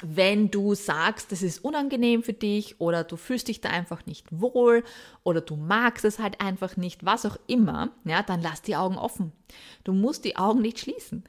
Wenn 0.00 0.52
du 0.52 0.76
sagst, 0.76 1.32
das 1.32 1.42
ist 1.42 1.64
unangenehm 1.64 2.22
für 2.22 2.32
dich 2.32 2.80
oder 2.80 3.02
du 3.02 3.16
fühlst 3.16 3.48
dich 3.48 3.60
da 3.60 3.70
einfach 3.70 4.06
nicht 4.06 4.26
wohl 4.30 4.84
oder 5.24 5.40
du 5.40 5.56
magst 5.56 6.04
es 6.04 6.20
halt 6.20 6.40
einfach 6.40 6.76
nicht, 6.76 7.04
was 7.04 7.26
auch 7.26 7.36
immer, 7.48 7.90
ja, 8.04 8.22
dann 8.22 8.40
lass 8.40 8.62
die 8.62 8.76
Augen 8.76 8.96
offen. 8.96 9.32
Du 9.82 9.92
musst 9.92 10.24
die 10.24 10.36
Augen 10.36 10.62
nicht 10.62 10.78
schließen. 10.78 11.24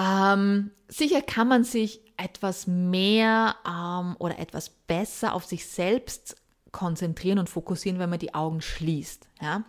Ähm, 0.00 0.72
sicher 0.88 1.22
kann 1.22 1.46
man 1.46 1.62
sich 1.62 2.00
etwas 2.16 2.66
mehr 2.66 3.54
ähm, 3.66 4.16
oder 4.18 4.38
etwas 4.40 4.70
besser 4.70 5.34
auf 5.34 5.44
sich 5.44 5.66
selbst 5.66 6.36
konzentrieren 6.72 7.38
und 7.38 7.50
fokussieren, 7.50 8.00
wenn 8.00 8.10
man 8.10 8.18
die 8.18 8.34
Augen 8.34 8.62
schließt. 8.62 9.28
Ja? 9.40 9.62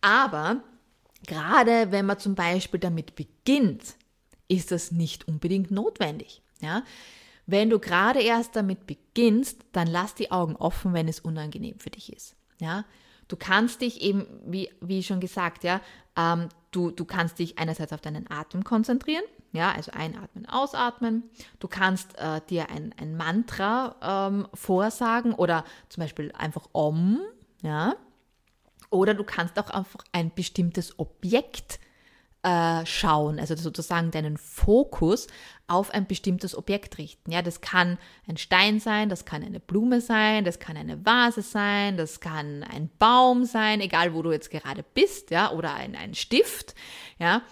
Aber 0.00 0.62
gerade 1.26 1.90
wenn 1.90 2.06
man 2.06 2.18
zum 2.18 2.34
Beispiel 2.34 2.80
damit 2.80 3.14
beginnt, 3.14 3.94
ist 4.48 4.70
das 4.70 4.92
nicht 4.92 5.28
unbedingt 5.28 5.70
notwendig. 5.70 6.42
Ja? 6.60 6.82
Wenn 7.46 7.70
du 7.70 7.78
gerade 7.78 8.20
erst 8.20 8.56
damit 8.56 8.86
beginnst, 8.86 9.64
dann 9.72 9.86
lass 9.86 10.14
die 10.14 10.30
Augen 10.30 10.56
offen, 10.56 10.92
wenn 10.92 11.08
es 11.08 11.20
unangenehm 11.20 11.78
für 11.78 11.90
dich 11.90 12.12
ist. 12.12 12.36
Ja? 12.60 12.84
Du 13.28 13.36
kannst 13.36 13.82
dich 13.82 14.00
eben, 14.00 14.26
wie, 14.46 14.70
wie 14.80 15.02
schon 15.02 15.20
gesagt, 15.20 15.62
ja, 15.62 15.80
ähm, 16.16 16.48
du, 16.70 16.90
du 16.90 17.04
kannst 17.04 17.38
dich 17.38 17.58
einerseits 17.58 17.92
auf 17.92 18.00
deinen 18.00 18.30
Atem 18.30 18.64
konzentrieren, 18.64 19.24
ja, 19.52 19.72
also 19.72 19.92
einatmen, 19.92 20.46
ausatmen. 20.46 21.24
Du 21.58 21.68
kannst 21.68 22.18
äh, 22.18 22.40
dir 22.48 22.70
ein, 22.70 22.94
ein 22.98 23.16
Mantra 23.16 24.28
ähm, 24.28 24.48
vorsagen 24.54 25.34
oder 25.34 25.64
zum 25.88 26.02
Beispiel 26.02 26.32
einfach 26.32 26.68
Om, 26.72 27.20
ja. 27.62 27.96
Oder 28.90 29.14
du 29.14 29.24
kannst 29.24 29.58
auch 29.58 29.70
einfach 29.70 30.04
ein 30.12 30.32
bestimmtes 30.34 30.98
Objekt 30.98 31.78
äh, 32.42 32.86
schauen, 32.86 33.40
also 33.40 33.56
sozusagen 33.56 34.10
deinen 34.10 34.36
Fokus 34.36 35.26
auf 35.66 35.90
ein 35.90 36.06
bestimmtes 36.06 36.56
Objekt 36.56 36.98
richten. 36.98 37.32
Ja, 37.32 37.42
das 37.42 37.60
kann 37.60 37.98
ein 38.28 38.36
Stein 38.36 38.80
sein, 38.80 39.08
das 39.08 39.24
kann 39.24 39.42
eine 39.42 39.60
Blume 39.60 40.00
sein, 40.00 40.44
das 40.44 40.58
kann 40.58 40.76
eine 40.76 41.04
Vase 41.04 41.42
sein, 41.42 41.96
das 41.96 42.20
kann 42.20 42.62
ein 42.62 42.90
Baum 42.98 43.44
sein, 43.44 43.80
egal 43.80 44.14
wo 44.14 44.22
du 44.22 44.30
jetzt 44.30 44.50
gerade 44.50 44.84
bist, 44.94 45.30
ja, 45.30 45.50
oder 45.50 45.74
ein, 45.74 45.96
ein 45.96 46.14
Stift, 46.14 46.74
ja. 47.18 47.42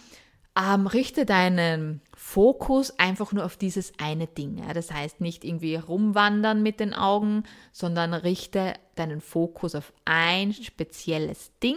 Ähm, 0.58 0.86
richte 0.86 1.26
deinen 1.26 2.00
Fokus 2.16 2.98
einfach 2.98 3.32
nur 3.32 3.44
auf 3.44 3.58
dieses 3.58 3.92
eine 3.98 4.26
Ding. 4.26 4.58
Ja. 4.58 4.72
Das 4.72 4.90
heißt 4.90 5.20
nicht 5.20 5.44
irgendwie 5.44 5.76
rumwandern 5.76 6.62
mit 6.62 6.80
den 6.80 6.94
Augen, 6.94 7.44
sondern 7.72 8.14
richte 8.14 8.74
deinen 8.94 9.20
Fokus 9.20 9.74
auf 9.74 9.92
ein 10.06 10.54
spezielles 10.54 11.50
Ding 11.62 11.76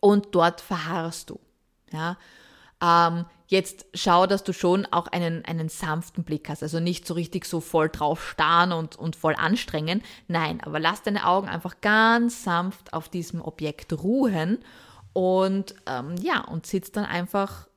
und 0.00 0.28
dort 0.32 0.62
verharrst 0.62 1.28
du. 1.28 1.38
Ja? 1.92 2.16
Ähm, 2.82 3.26
jetzt 3.48 3.84
schau, 3.92 4.26
dass 4.26 4.42
du 4.42 4.54
schon 4.54 4.86
auch 4.86 5.08
einen, 5.08 5.44
einen 5.44 5.68
sanften 5.68 6.24
Blick 6.24 6.48
hast. 6.48 6.62
Also 6.62 6.80
nicht 6.80 7.06
so 7.06 7.12
richtig 7.12 7.44
so 7.44 7.60
voll 7.60 7.90
drauf 7.90 8.30
starren 8.30 8.72
und, 8.72 8.96
und 8.96 9.16
voll 9.16 9.34
anstrengen. 9.34 10.02
Nein, 10.28 10.62
aber 10.62 10.80
lass 10.80 11.02
deine 11.02 11.26
Augen 11.26 11.48
einfach 11.48 11.82
ganz 11.82 12.42
sanft 12.42 12.94
auf 12.94 13.10
diesem 13.10 13.42
Objekt 13.42 13.92
ruhen 13.92 14.64
und 15.12 15.74
ähm, 15.86 16.16
ja, 16.20 16.44
und 16.44 16.66
sitzt 16.66 16.96
dann 16.96 17.04
einfach 17.04 17.68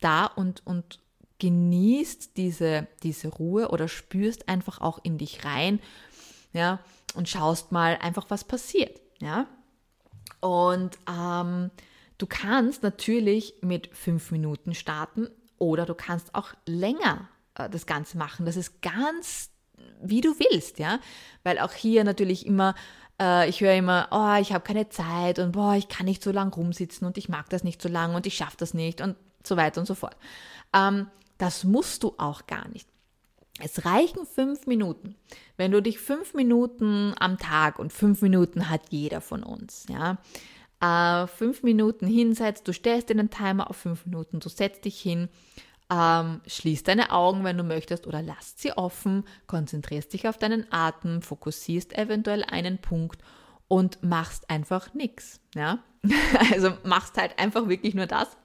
da 0.00 0.26
und, 0.26 0.66
und 0.66 1.00
genießt 1.38 2.36
diese, 2.36 2.86
diese 3.02 3.28
Ruhe 3.28 3.68
oder 3.68 3.88
spürst 3.88 4.48
einfach 4.48 4.80
auch 4.80 5.00
in 5.02 5.18
dich 5.18 5.44
rein, 5.44 5.80
ja, 6.52 6.78
und 7.14 7.28
schaust 7.28 7.72
mal 7.72 7.98
einfach, 8.00 8.26
was 8.28 8.44
passiert, 8.44 9.00
ja. 9.20 9.46
Und 10.40 10.98
ähm, 11.08 11.70
Du 12.22 12.28
kannst 12.28 12.84
natürlich 12.84 13.54
mit 13.62 13.88
fünf 13.92 14.30
Minuten 14.30 14.76
starten 14.76 15.28
oder 15.58 15.86
du 15.86 15.94
kannst 15.96 16.36
auch 16.36 16.54
länger 16.66 17.28
äh, 17.56 17.68
das 17.68 17.84
Ganze 17.84 18.16
machen. 18.16 18.46
Das 18.46 18.56
ist 18.56 18.80
ganz 18.80 19.50
wie 20.00 20.20
du 20.20 20.28
willst, 20.38 20.78
ja, 20.78 21.00
weil 21.42 21.58
auch 21.58 21.72
hier 21.72 22.04
natürlich 22.04 22.46
immer 22.46 22.76
äh, 23.22 23.48
ich 23.48 23.60
höre 23.60 23.74
immer, 23.74 24.08
oh, 24.10 24.40
ich 24.40 24.52
habe 24.52 24.64
keine 24.64 24.88
Zeit 24.88 25.38
und 25.38 25.52
boah, 25.52 25.74
ich 25.74 25.88
kann 25.88 26.06
nicht 26.06 26.22
so 26.22 26.32
lang 26.32 26.52
rumsitzen 26.52 27.06
und 27.06 27.16
ich 27.16 27.28
mag 27.28 27.48
das 27.48 27.62
nicht 27.62 27.80
so 27.80 27.88
lang 27.88 28.14
und 28.14 28.26
ich 28.26 28.34
schaffe 28.34 28.56
das 28.58 28.74
nicht 28.74 29.00
und 29.00 29.16
so 29.44 29.56
weiter 29.56 29.80
und 29.80 29.86
so 29.86 29.94
fort. 29.94 30.16
Ähm, 30.74 31.06
das 31.38 31.64
musst 31.64 32.02
du 32.02 32.14
auch 32.18 32.46
gar 32.46 32.68
nicht. 32.68 32.88
Es 33.60 33.84
reichen 33.84 34.26
fünf 34.26 34.66
Minuten. 34.66 35.14
Wenn 35.56 35.70
du 35.70 35.82
dich 35.82 35.98
fünf 35.98 36.34
Minuten 36.34 37.14
am 37.18 37.38
Tag 37.38 37.78
und 37.78 37.92
fünf 37.92 38.22
Minuten 38.22 38.68
hat 38.70 38.82
jeder 38.90 39.20
von 39.20 39.42
uns, 39.42 39.86
ja, 39.88 40.18
äh, 40.80 41.26
fünf 41.28 41.62
Minuten 41.62 42.06
hinsetzt, 42.06 42.66
du 42.66 42.72
stellst 42.72 43.08
dir 43.08 43.14
den 43.14 43.30
Timer 43.30 43.70
auf 43.70 43.76
fünf 43.76 44.04
Minuten, 44.06 44.40
du 44.40 44.48
setzt 44.48 44.84
dich 44.84 45.00
hin, 45.00 45.28
ähm, 45.92 46.40
schließt 46.46 46.88
deine 46.88 47.12
Augen, 47.12 47.44
wenn 47.44 47.58
du 47.58 47.64
möchtest, 47.64 48.06
oder 48.06 48.22
lass 48.22 48.54
sie 48.56 48.72
offen, 48.72 49.24
konzentrierst 49.46 50.12
dich 50.12 50.26
auf 50.26 50.38
deinen 50.38 50.66
Atem, 50.72 51.20
fokussierst 51.20 51.96
eventuell 51.96 52.44
einen 52.44 52.78
Punkt 52.78 53.20
und 53.68 54.02
machst 54.02 54.48
einfach 54.48 54.94
nichts. 54.94 55.40
Ja? 55.54 55.78
Also 56.52 56.72
machst 56.82 57.16
halt 57.16 57.38
einfach 57.38 57.68
wirklich 57.68 57.94
nur 57.94 58.06
das. 58.06 58.36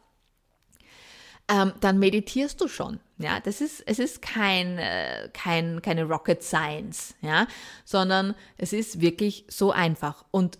Ähm, 1.50 1.72
dann 1.80 1.98
meditierst 1.98 2.60
du 2.60 2.68
schon. 2.68 3.00
Ja, 3.18 3.40
das 3.40 3.62
ist, 3.62 3.82
es 3.88 4.00
ist 4.00 4.22
kein, 4.22 4.78
äh, 4.78 5.30
kein, 5.34 5.82
keine 5.82 6.04
Rocket 6.04 6.44
Science, 6.44 7.16
ja, 7.22 7.48
sondern 7.86 8.36
es 8.58 8.74
ist 8.74 9.00
wirklich 9.00 9.46
so 9.48 9.72
einfach. 9.72 10.26
Und 10.30 10.60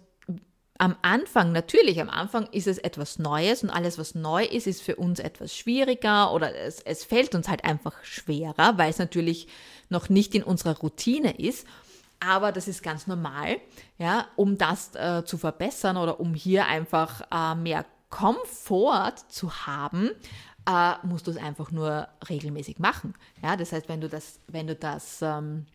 am 0.78 0.96
Anfang, 1.02 1.52
natürlich, 1.52 2.00
am 2.00 2.10
Anfang 2.10 2.48
ist 2.52 2.68
es 2.68 2.78
etwas 2.78 3.20
Neues 3.20 3.64
und 3.64 3.70
alles, 3.70 3.98
was 3.98 4.16
neu 4.16 4.44
ist, 4.44 4.68
ist 4.68 4.82
für 4.82 4.96
uns 4.96 5.20
etwas 5.20 5.56
schwieriger 5.56 6.32
oder 6.34 6.56
es, 6.56 6.82
es 6.82 7.04
fällt 7.04 7.34
uns 7.36 7.48
halt 7.48 7.64
einfach 7.64 7.94
schwerer, 8.04 8.78
weil 8.78 8.90
es 8.90 9.00
natürlich 9.00 9.48
noch 9.90 10.10
nicht 10.10 10.36
in 10.36 10.44
unserer 10.44 10.78
Routine 10.78 11.40
ist. 11.40 11.66
Aber 12.20 12.52
das 12.52 12.68
ist 12.68 12.82
ganz 12.82 13.08
normal, 13.08 13.58
ja, 13.98 14.28
um 14.36 14.58
das 14.58 14.96
äh, 14.96 15.24
zu 15.24 15.38
verbessern 15.38 15.98
oder 15.98 16.20
um 16.20 16.34
hier 16.34 16.66
einfach 16.66 17.22
äh, 17.32 17.56
mehr 17.56 17.86
Komfort 18.10 19.16
zu 19.30 19.68
haben, 19.68 20.12
äh, 20.68 20.94
musst 21.04 21.28
du 21.28 21.32
es 21.32 21.38
einfach 21.38 21.72
nur 21.72 22.08
regelmäßig 22.28 22.80
machen. 22.80 23.14
Ja, 23.44 23.56
das 23.56 23.72
heißt, 23.72 23.88
wenn 23.88 24.02
du 24.02 24.10
das, 24.10 24.40
wenn 24.48 24.68
du 24.68 24.76
das 24.76 25.22
ähm, 25.22 25.66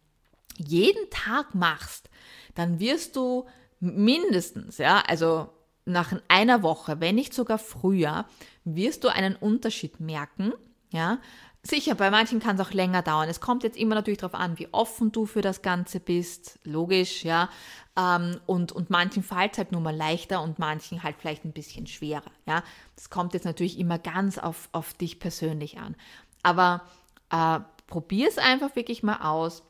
jeden 0.58 1.08
Tag 1.10 1.54
machst, 1.54 2.10
dann 2.54 2.80
wirst 2.80 3.16
du 3.16 3.46
mindestens, 3.82 4.78
ja, 4.78 5.02
also 5.06 5.48
nach 5.84 6.12
einer 6.28 6.62
Woche, 6.62 7.00
wenn 7.00 7.16
nicht 7.16 7.34
sogar 7.34 7.58
früher, 7.58 8.24
wirst 8.64 9.04
du 9.04 9.08
einen 9.08 9.36
Unterschied 9.36 10.00
merken, 10.00 10.52
ja, 10.90 11.18
Sicher, 11.64 11.94
bei 11.94 12.10
manchen 12.10 12.40
kann 12.40 12.56
es 12.58 12.66
auch 12.66 12.72
länger 12.72 13.02
dauern. 13.02 13.28
Es 13.28 13.40
kommt 13.40 13.62
jetzt 13.62 13.76
immer 13.76 13.94
natürlich 13.94 14.18
darauf 14.18 14.34
an, 14.34 14.58
wie 14.58 14.66
offen 14.72 15.12
du 15.12 15.26
für 15.26 15.42
das 15.42 15.62
Ganze 15.62 16.00
bist. 16.00 16.58
Logisch, 16.64 17.22
ja. 17.22 17.48
Ähm, 17.96 18.40
und, 18.46 18.72
und 18.72 18.90
manchen 18.90 19.22
fällt 19.22 19.52
es 19.52 19.58
halt 19.58 19.70
nur 19.70 19.80
mal 19.80 19.94
leichter 19.94 20.42
und 20.42 20.58
manchen 20.58 21.04
halt 21.04 21.14
vielleicht 21.20 21.44
ein 21.44 21.52
bisschen 21.52 21.86
schwerer, 21.86 22.32
ja. 22.46 22.64
Das 22.96 23.10
kommt 23.10 23.32
jetzt 23.34 23.44
natürlich 23.44 23.78
immer 23.78 24.00
ganz 24.00 24.38
auf, 24.38 24.70
auf 24.72 24.92
dich 24.94 25.20
persönlich 25.20 25.78
an. 25.78 25.94
Aber 26.42 26.82
äh, 27.30 27.60
probier 27.86 28.26
es 28.26 28.38
einfach 28.38 28.74
wirklich 28.74 29.04
mal 29.04 29.20
aus 29.20 29.62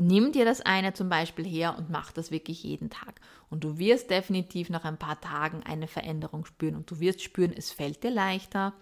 nimm 0.00 0.32
dir 0.32 0.44
das 0.44 0.60
eine 0.60 0.92
zum 0.94 1.08
Beispiel 1.08 1.44
her 1.44 1.76
und 1.76 1.90
mach 1.90 2.10
das 2.12 2.30
wirklich 2.30 2.62
jeden 2.64 2.90
Tag. 2.90 3.20
Und 3.50 3.64
du 3.64 3.78
wirst 3.78 4.10
definitiv 4.10 4.70
nach 4.70 4.84
ein 4.84 4.98
paar 4.98 5.20
Tagen 5.20 5.62
eine 5.62 5.88
Veränderung 5.88 6.44
spüren. 6.44 6.76
Und 6.76 6.90
du 6.90 7.00
wirst 7.00 7.22
spüren, 7.22 7.52
es 7.54 7.70
fällt 7.70 8.02
dir 8.02 8.10
leichter. 8.10 8.72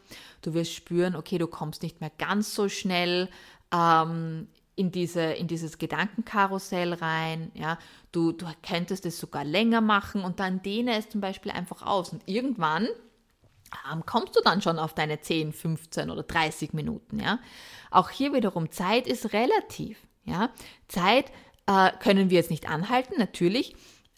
Du 0.42 0.54
wirst 0.54 0.74
spüren, 0.74 1.16
okay, 1.16 1.38
du 1.38 1.46
kommst 1.46 1.82
nicht 1.82 2.00
mehr 2.00 2.12
ganz 2.18 2.54
so 2.54 2.68
schnell 2.68 3.28
ähm, 3.72 4.48
in, 4.76 4.92
diese, 4.92 5.22
in 5.22 5.48
dieses 5.48 5.78
Gedankenkarussell 5.78 6.94
rein. 6.94 7.50
Ja? 7.54 7.78
Du, 8.12 8.32
du 8.32 8.46
könntest 8.62 9.04
es 9.04 9.18
sogar 9.18 9.44
länger 9.44 9.80
machen 9.80 10.22
und 10.22 10.38
dann 10.38 10.62
dehne 10.62 10.96
es 10.96 11.08
zum 11.08 11.20
Beispiel 11.20 11.50
einfach 11.50 11.82
aus. 11.82 12.12
Und 12.12 12.22
irgendwann 12.26 12.86
ähm, 13.90 14.04
kommst 14.06 14.36
du 14.36 14.40
dann 14.40 14.62
schon 14.62 14.78
auf 14.78 14.94
deine 14.94 15.20
10, 15.20 15.52
15 15.52 16.10
oder 16.10 16.22
30 16.22 16.74
Minuten. 16.74 17.18
Ja? 17.18 17.40
Auch 17.90 18.10
hier 18.10 18.32
wiederum, 18.32 18.70
Zeit 18.70 19.08
ist 19.08 19.32
relativ. 19.32 19.98
Ja? 20.28 20.50
Zeit 20.88 21.32
äh, 21.66 21.90
können 22.00 22.30
wir 22.30 22.36
jetzt 22.36 22.50
nicht 22.50 22.68
anhalten, 22.68 23.14
natürlich, 23.18 23.74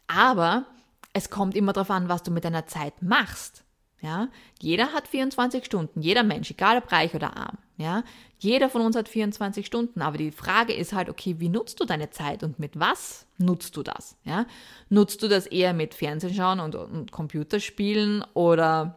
aber 0.07 0.67
es 1.13 1.31
kommt 1.31 1.57
immer 1.57 1.73
darauf 1.73 1.91
an, 1.91 2.09
was 2.09 2.23
du 2.23 2.31
mit 2.31 2.45
deiner 2.45 2.67
Zeit 2.67 3.03
machst. 3.03 3.65
Ja? 4.01 4.29
Jeder 4.61 4.93
hat 4.93 5.09
24 5.09 5.65
Stunden, 5.65 6.01
jeder 6.01 6.23
Mensch, 6.23 6.51
egal 6.51 6.79
ob 6.79 6.91
reich 6.91 7.15
oder 7.15 7.37
arm. 7.37 7.59
Ja? 7.77 8.05
Jeder 8.39 8.71
von 8.71 8.83
uns 8.83 8.97
hat 8.97 9.09
24 9.09 9.67
Stunden, 9.67 10.01
aber 10.01 10.17
die 10.17 10.31
Frage 10.31 10.73
ist 10.73 10.93
halt, 10.93 11.09
okay, 11.09 11.37
wie 11.39 11.49
nutzt 11.49 11.81
du 11.81 11.85
deine 11.85 12.11
Zeit 12.11 12.43
und 12.43 12.59
mit 12.59 12.79
was 12.79 13.27
nutzt 13.39 13.77
du 13.77 13.83
das? 13.83 14.17
Ja? 14.25 14.47
Nutzt 14.89 15.23
du 15.23 15.29
das 15.29 15.47
eher 15.47 15.75
mit 15.75 15.95
Fernsehen 15.95 16.35
schauen 16.35 16.61
und, 16.61 16.75
und 16.75 17.13
Computerspielen 17.13 18.25
oder 18.35 18.97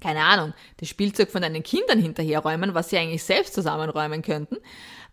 keine 0.00 0.24
Ahnung, 0.24 0.52
das 0.78 0.88
Spielzeug 0.88 1.30
von 1.30 1.42
deinen 1.42 1.62
Kindern 1.62 1.98
hinterherräumen, 2.00 2.74
was 2.74 2.90
sie 2.90 2.98
eigentlich 2.98 3.22
selbst 3.22 3.54
zusammenräumen 3.54 4.22
könnten? 4.22 4.56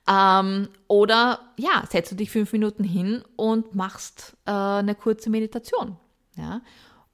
Ähm, 0.08 0.70
oder 0.88 1.40
ja, 1.58 1.84
setzt 1.90 2.12
du 2.12 2.16
dich 2.16 2.32
fünf 2.32 2.52
Minuten 2.54 2.84
hin 2.84 3.24
und 3.36 3.76
machst 3.76 4.36
äh, 4.46 4.52
eine 4.52 4.96
kurze 4.96 5.30
Meditation. 5.30 5.98
Ja? 6.36 6.62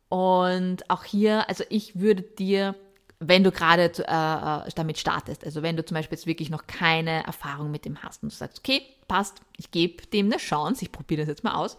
Und 0.10 0.90
auch 0.90 1.04
hier, 1.04 1.50
also 1.50 1.64
ich 1.70 2.00
würde 2.00 2.22
dir, 2.22 2.76
wenn 3.20 3.44
du 3.44 3.52
gerade 3.52 3.84
äh, 3.84 4.68
äh, 4.68 4.72
damit 4.76 4.98
startest, 4.98 5.44
also 5.44 5.62
wenn 5.62 5.76
du 5.76 5.84
zum 5.84 5.96
Beispiel 5.96 6.18
jetzt 6.18 6.28
wirklich 6.28 6.50
noch 6.50 6.66
keine 6.66 7.26
Erfahrung 7.26 7.72
mit 7.72 7.84
dem 7.84 8.02
hast 8.02 8.24
und 8.24 8.32
du 8.32 8.36
sagst, 8.36 8.60
okay, 8.60 8.82
passt, 9.08 9.42
ich 9.58 9.72
gebe 9.72 10.06
dem 10.08 10.28
eine 10.28 10.38
Chance, 10.38 10.84
ich 10.84 10.92
probiere 10.92 11.22
das 11.22 11.30
jetzt 11.30 11.44
mal 11.44 11.56
aus, 11.56 11.78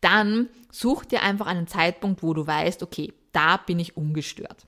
dann 0.00 0.48
such 0.70 1.06
dir 1.06 1.22
einfach 1.22 1.46
einen 1.46 1.66
Zeitpunkt, 1.66 2.22
wo 2.22 2.34
du 2.34 2.46
weißt, 2.46 2.82
okay, 2.82 3.12
da 3.32 3.56
bin 3.56 3.80
ich 3.80 3.96
ungestört. 3.96 4.66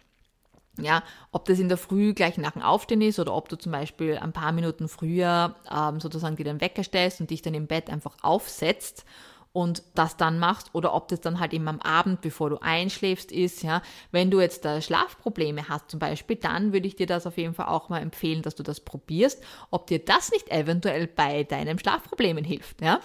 Ja, 0.80 1.02
ob 1.32 1.44
das 1.46 1.58
in 1.58 1.68
der 1.68 1.78
Früh 1.78 2.14
gleich 2.14 2.38
nach 2.38 2.52
dem 2.52 2.62
Aufstehen 2.62 3.02
ist 3.02 3.18
oder 3.18 3.34
ob 3.34 3.48
du 3.48 3.56
zum 3.56 3.72
Beispiel 3.72 4.16
ein 4.18 4.32
paar 4.32 4.52
Minuten 4.52 4.88
früher 4.88 5.54
ähm, 5.70 6.00
sozusagen 6.00 6.36
dir 6.36 6.44
den 6.44 6.60
Wecker 6.60 6.84
stellst 6.84 7.20
und 7.20 7.30
dich 7.30 7.42
dann 7.42 7.54
im 7.54 7.66
Bett 7.66 7.90
einfach 7.90 8.14
aufsetzt 8.22 9.04
und 9.52 9.82
das 9.94 10.16
dann 10.16 10.38
machst 10.38 10.70
oder 10.74 10.94
ob 10.94 11.08
das 11.08 11.20
dann 11.20 11.40
halt 11.40 11.52
eben 11.52 11.66
am 11.68 11.80
Abend, 11.80 12.20
bevor 12.20 12.50
du 12.50 12.58
einschläfst, 12.58 13.32
ist, 13.32 13.62
ja. 13.62 13.82
Wenn 14.12 14.30
du 14.30 14.40
jetzt 14.40 14.64
da 14.64 14.80
Schlafprobleme 14.80 15.68
hast 15.68 15.90
zum 15.90 15.98
Beispiel, 15.98 16.36
dann 16.36 16.72
würde 16.72 16.86
ich 16.86 16.96
dir 16.96 17.06
das 17.06 17.26
auf 17.26 17.36
jeden 17.38 17.54
Fall 17.54 17.66
auch 17.66 17.88
mal 17.88 18.00
empfehlen, 18.00 18.42
dass 18.42 18.54
du 18.54 18.62
das 18.62 18.80
probierst, 18.80 19.42
ob 19.70 19.86
dir 19.86 20.04
das 20.04 20.30
nicht 20.30 20.50
eventuell 20.50 21.06
bei 21.06 21.44
deinen 21.44 21.78
Schlafproblemen 21.78 22.44
hilft, 22.44 22.80
ja. 22.82 23.00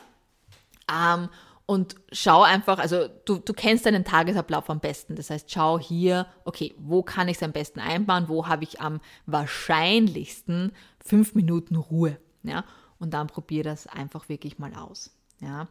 Ähm, 0.91 1.29
und 1.65 1.95
schau 2.11 2.41
einfach, 2.41 2.77
also 2.79 3.07
du, 3.25 3.37
du 3.37 3.53
kennst 3.53 3.85
deinen 3.85 4.03
Tagesablauf 4.03 4.69
am 4.69 4.79
besten. 4.79 5.15
Das 5.15 5.29
heißt, 5.29 5.49
schau 5.49 5.79
hier, 5.79 6.27
okay, 6.43 6.73
wo 6.77 7.03
kann 7.03 7.29
ich 7.29 7.37
es 7.37 7.43
am 7.43 7.53
besten 7.53 7.79
einbauen, 7.79 8.27
wo 8.27 8.47
habe 8.47 8.63
ich 8.63 8.81
am 8.81 8.99
wahrscheinlichsten 9.25 10.73
fünf 10.99 11.35
Minuten 11.35 11.77
Ruhe. 11.77 12.17
Ja? 12.43 12.65
Und 12.99 13.13
dann 13.13 13.27
probier 13.27 13.63
das 13.63 13.87
einfach 13.87 14.27
wirklich 14.27 14.59
mal 14.59 14.73
aus. 14.75 15.11
Ja, 15.39 15.67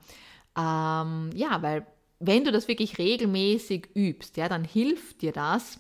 ähm, 0.56 1.30
ja 1.34 1.61
weil 1.61 1.87
wenn 2.21 2.45
du 2.45 2.52
das 2.52 2.69
wirklich 2.69 2.99
regelmäßig 2.99 3.88
übst, 3.95 4.36
ja, 4.36 4.49
dann 4.49 4.64
hilft 4.64 5.23
dir 5.23 5.32
das, 5.32 5.78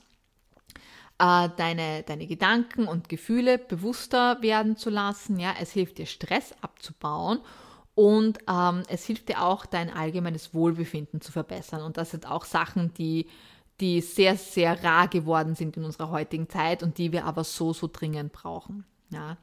äh, 1.18 1.48
deine, 1.56 2.02
deine 2.02 2.26
Gedanken 2.26 2.86
und 2.86 3.08
Gefühle 3.08 3.58
bewusster 3.58 4.42
werden 4.42 4.76
zu 4.76 4.90
lassen. 4.90 5.38
Ja, 5.38 5.54
es 5.60 5.72
hilft 5.72 5.98
dir, 5.98 6.06
Stress 6.06 6.52
abzubauen 6.60 7.40
und 7.94 8.38
ähm, 8.48 8.82
es 8.88 9.04
hilft 9.04 9.28
dir 9.28 9.42
auch, 9.42 9.66
dein 9.66 9.90
allgemeines 9.90 10.54
Wohlbefinden 10.54 11.20
zu 11.20 11.30
verbessern. 11.30 11.82
Und 11.82 11.96
das 11.96 12.10
sind 12.10 12.30
auch 12.30 12.44
Sachen, 12.44 12.94
die, 12.94 13.26
die 13.80 14.00
sehr, 14.00 14.36
sehr 14.36 14.82
rar 14.82 15.08
geworden 15.08 15.54
sind 15.54 15.76
in 15.76 15.84
unserer 15.84 16.10
heutigen 16.10 16.48
Zeit 16.48 16.82
und 16.82 16.98
die 16.98 17.12
wir 17.12 17.26
aber 17.26 17.44
so, 17.44 17.72
so 17.72 17.88
dringend 17.92 18.32
brauchen. 18.32 18.84
Ja. 19.10 19.36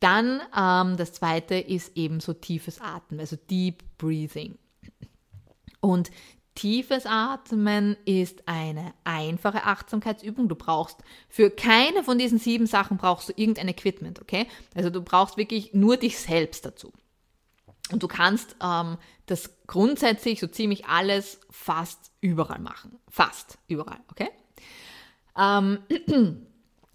Dann 0.00 0.40
ähm, 0.56 0.96
das 0.96 1.12
zweite 1.12 1.54
ist 1.54 1.96
eben 1.96 2.20
so 2.20 2.32
tiefes 2.32 2.80
Atmen, 2.80 3.20
also 3.20 3.36
Deep 3.36 3.84
Breathing. 3.98 4.58
Und 5.80 6.10
tiefes 6.56 7.06
Atmen 7.06 7.96
ist 8.04 8.42
eine 8.46 8.94
einfache 9.04 9.62
Achtsamkeitsübung. 9.64 10.48
Du 10.48 10.56
brauchst 10.56 10.98
für 11.28 11.50
keine 11.50 12.02
von 12.02 12.18
diesen 12.18 12.40
sieben 12.40 12.66
Sachen 12.66 12.96
brauchst 12.96 13.28
du 13.28 13.32
irgendein 13.36 13.68
Equipment, 13.68 14.20
okay? 14.20 14.48
Also 14.74 14.90
du 14.90 15.02
brauchst 15.02 15.36
wirklich 15.36 15.72
nur 15.72 15.96
dich 15.96 16.18
selbst 16.18 16.64
dazu. 16.64 16.92
Und 17.92 18.02
du 18.02 18.08
kannst 18.08 18.56
ähm, 18.62 18.98
das 19.26 19.50
grundsätzlich 19.66 20.40
so 20.40 20.46
ziemlich 20.46 20.86
alles 20.86 21.40
fast 21.50 22.10
überall 22.20 22.60
machen. 22.60 22.98
Fast 23.08 23.58
überall, 23.66 24.00
okay? 24.10 24.30
Ähm, 25.38 25.78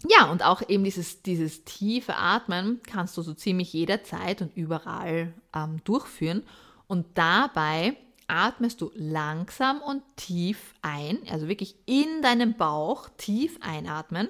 ja, 0.07 0.29
und 0.31 0.43
auch 0.43 0.61
eben 0.67 0.83
dieses, 0.83 1.21
dieses 1.21 1.63
tiefe 1.63 2.15
Atmen 2.15 2.81
kannst 2.83 3.17
du 3.17 3.21
so 3.21 3.33
ziemlich 3.33 3.73
jederzeit 3.73 4.41
und 4.41 4.55
überall 4.55 5.33
ähm, 5.55 5.81
durchführen. 5.83 6.43
Und 6.87 7.05
dabei 7.15 7.95
atmest 8.27 8.81
du 8.81 8.91
langsam 8.95 9.81
und 9.81 10.03
tief 10.15 10.73
ein, 10.81 11.19
also 11.29 11.47
wirklich 11.47 11.75
in 11.85 12.21
deinem 12.21 12.55
Bauch 12.55 13.09
tief 13.17 13.57
einatmen 13.61 14.27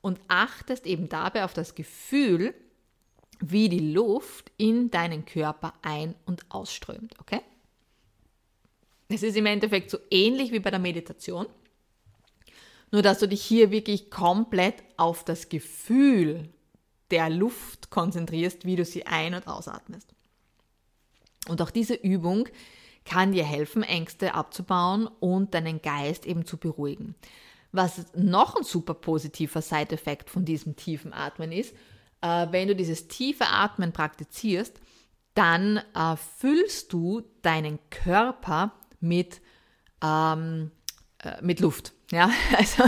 und 0.00 0.20
achtest 0.28 0.86
eben 0.86 1.08
dabei 1.08 1.44
auf 1.44 1.52
das 1.52 1.74
Gefühl, 1.74 2.54
wie 3.40 3.68
die 3.68 3.92
Luft 3.92 4.52
in 4.56 4.90
deinen 4.90 5.24
Körper 5.24 5.72
ein- 5.82 6.14
und 6.26 6.50
ausströmt, 6.50 7.14
okay? 7.18 7.40
Es 9.08 9.22
ist 9.22 9.36
im 9.36 9.46
Endeffekt 9.46 9.90
so 9.90 9.98
ähnlich 10.10 10.52
wie 10.52 10.60
bei 10.60 10.70
der 10.70 10.78
Meditation, 10.78 11.46
nur 12.92 13.02
dass 13.02 13.18
du 13.18 13.26
dich 13.26 13.42
hier 13.42 13.70
wirklich 13.70 14.10
komplett 14.10 14.82
auf 14.96 15.24
das 15.24 15.48
Gefühl 15.48 16.48
der 17.10 17.28
Luft 17.28 17.90
konzentrierst, 17.90 18.64
wie 18.64 18.76
du 18.76 18.84
sie 18.84 19.06
ein- 19.06 19.34
und 19.34 19.48
ausatmest. 19.48 20.14
Und 21.48 21.60
auch 21.62 21.70
diese 21.70 21.94
Übung 21.94 22.48
kann 23.04 23.32
dir 23.32 23.44
helfen, 23.44 23.82
Ängste 23.82 24.34
abzubauen 24.34 25.08
und 25.18 25.54
deinen 25.54 25.82
Geist 25.82 26.26
eben 26.26 26.44
zu 26.44 26.58
beruhigen. 26.58 27.14
Was 27.72 28.06
noch 28.14 28.56
ein 28.56 28.64
super 28.64 28.94
positiver 28.94 29.62
Side-Effekt 29.62 30.28
von 30.28 30.44
diesem 30.44 30.76
tiefen 30.76 31.12
Atmen 31.12 31.52
ist, 31.52 31.74
äh, 32.20 32.46
wenn 32.50 32.68
du 32.68 32.76
dieses 32.76 33.08
tiefe 33.08 33.46
Atmen 33.46 33.92
praktizierst, 33.92 34.80
dann 35.34 35.78
äh, 35.94 36.16
füllst 36.38 36.92
du 36.92 37.22
deinen 37.42 37.78
Körper 37.90 38.72
mit, 39.00 39.40
ähm, 40.02 40.70
äh, 41.22 41.40
mit 41.42 41.60
Luft. 41.60 41.92
Ja, 42.12 42.28
also 42.58 42.82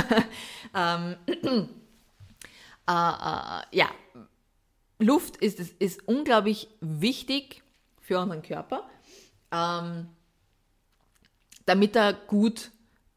ähm, 0.74 1.14
äh, 1.28 2.92
äh, 2.92 3.62
ja, 3.70 3.88
Luft 4.98 5.36
ist, 5.36 5.60
ist 5.60 6.08
unglaublich 6.08 6.66
wichtig 6.80 7.62
für 8.00 8.18
unseren 8.18 8.42
Körper, 8.42 8.90
ähm, 9.52 10.08
damit 11.66 11.94
er 11.94 12.14
gut 12.14 12.72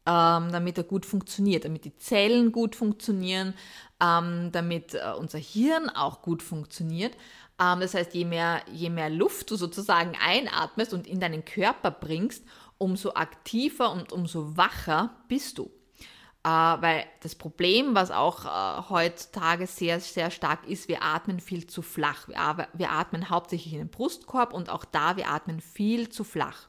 ähm, 0.06 0.52
damit 0.52 0.78
er 0.78 0.84
gut 0.84 1.04
funktioniert, 1.04 1.64
damit 1.64 1.84
die 1.84 1.96
Zellen 1.96 2.52
gut 2.52 2.76
funktionieren, 2.76 3.54
ähm, 4.00 4.50
damit 4.52 4.94
äh, 4.94 5.12
unser 5.18 5.38
Hirn 5.38 5.90
auch 5.90 6.22
gut 6.22 6.42
funktioniert. 6.42 7.14
Ähm, 7.60 7.80
das 7.80 7.94
heißt, 7.94 8.14
je 8.14 8.24
mehr, 8.24 8.62
je 8.72 8.90
mehr 8.90 9.10
Luft 9.10 9.50
du 9.50 9.56
sozusagen 9.56 10.12
einatmest 10.24 10.94
und 10.94 11.06
in 11.06 11.20
deinen 11.20 11.44
Körper 11.44 11.90
bringst, 11.90 12.44
umso 12.78 13.14
aktiver 13.14 13.90
und 13.90 14.12
umso 14.12 14.56
wacher 14.56 15.10
bist 15.28 15.58
du. 15.58 15.70
Äh, 16.44 16.48
weil 16.48 17.04
das 17.22 17.34
Problem, 17.34 17.96
was 17.96 18.12
auch 18.12 18.44
äh, 18.44 18.88
heutzutage 18.88 19.66
sehr, 19.66 19.98
sehr 19.98 20.30
stark 20.30 20.68
ist, 20.68 20.88
wir 20.88 21.02
atmen 21.02 21.40
viel 21.40 21.66
zu 21.66 21.82
flach. 21.82 22.28
Wir, 22.28 22.68
wir 22.74 22.92
atmen 22.92 23.30
hauptsächlich 23.30 23.72
in 23.72 23.80
den 23.80 23.90
Brustkorb 23.90 24.52
und 24.52 24.70
auch 24.70 24.84
da, 24.84 25.16
wir 25.16 25.28
atmen 25.28 25.60
viel 25.60 26.10
zu 26.10 26.22
flach. 26.22 26.68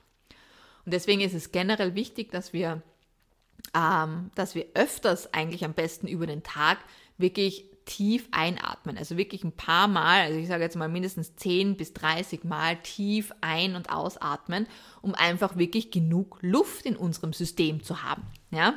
Und 0.86 0.94
deswegen 0.94 1.22
ist 1.22 1.36
es 1.36 1.52
generell 1.52 1.94
wichtig, 1.94 2.32
dass 2.32 2.54
wir 2.54 2.82
ähm, 3.76 4.32
dass 4.36 4.56
wir 4.56 4.66
öfters 4.74 5.34
eigentlich 5.34 5.66
am 5.66 5.74
besten 5.74 6.08
über 6.08 6.28
den 6.28 6.44
Tag 6.44 6.80
wirklich 7.18 7.66
tief 7.88 8.28
einatmen. 8.32 8.98
Also 8.98 9.18
wirklich 9.18 9.44
ein 9.44 9.54
paar 9.54 9.88
Mal, 9.88 10.22
also 10.22 10.38
ich 10.38 10.48
sage 10.48 10.64
jetzt 10.64 10.76
mal 10.76 10.90
mindestens 10.90 11.36
10 11.38 11.78
bis 11.78 11.94
30 11.94 12.44
Mal 12.44 12.78
tief 12.78 13.32
ein- 13.42 13.76
und 13.76 13.90
ausatmen, 13.90 14.68
um 15.02 15.16
einfach 15.16 15.58
wirklich 15.58 15.90
genug 15.90 16.38
Luft 16.42 16.86
in 16.86 16.96
unserem 16.96 17.34
System 17.34 17.82
zu 17.82 18.04
haben. 18.04 18.24
Ja? 18.52 18.74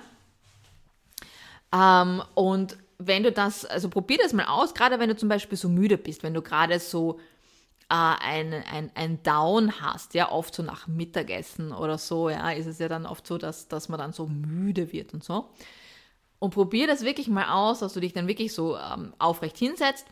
Ähm, 1.73 2.23
und 2.35 2.79
wenn 2.99 3.23
du 3.23 3.33
das, 3.33 3.65
also 3.65 3.89
probier 3.89 4.19
das 4.23 4.33
mal 4.33 4.47
aus, 4.47 4.75
gerade 4.75 4.99
wenn 4.99 5.09
du 5.09 5.17
zum 5.17 5.29
Beispiel 5.29 5.59
so 5.59 5.69
müde 5.69 5.99
bist, 5.99 6.23
wenn 6.23 6.35
du 6.35 6.43
gerade 6.43 6.79
so 6.79 7.19
äh, 7.91 7.95
ein, 7.95 8.55
ein, 8.55 8.91
ein 8.95 9.23
Down 9.23 9.81
hast, 9.81 10.15
ja, 10.15 10.31
oft 10.31 10.55
so 10.55 10.63
nach 10.63 10.87
Mittagessen 10.87 11.73
oder 11.73 11.99
so, 11.99 12.31
ja, 12.31 12.51
ist 12.53 12.67
es 12.67 12.79
ja 12.79 12.89
dann 12.89 13.05
oft 13.05 13.27
so, 13.27 13.37
dass, 13.37 13.69
dass 13.69 13.89
man 13.89 13.99
dann 13.99 14.13
so 14.13 14.27
müde 14.27 14.93
wird 14.93 15.13
und 15.13 15.25
so. 15.25 15.51
Und 16.39 16.55
probier 16.55 16.87
das 16.87 17.05
wirklich 17.05 17.29
mal 17.29 17.51
aus, 17.51 17.81
dass 17.81 17.93
du 17.93 18.01
dich 18.01 18.13
dann 18.13 18.29
wirklich 18.29 18.55
so 18.55 18.79
ähm, 18.79 19.13
aufrecht 19.19 19.59
hinsetzt 19.59 20.07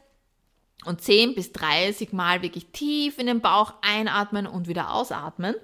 und 0.84 1.00
10 1.00 1.34
bis 1.34 1.52
30 1.52 2.12
Mal 2.12 2.42
wirklich 2.42 2.66
tief 2.72 3.18
in 3.18 3.26
den 3.26 3.40
Bauch 3.40 3.74
einatmen 3.80 4.46
und 4.46 4.68
wieder 4.68 4.92
ausatmen 4.92 5.54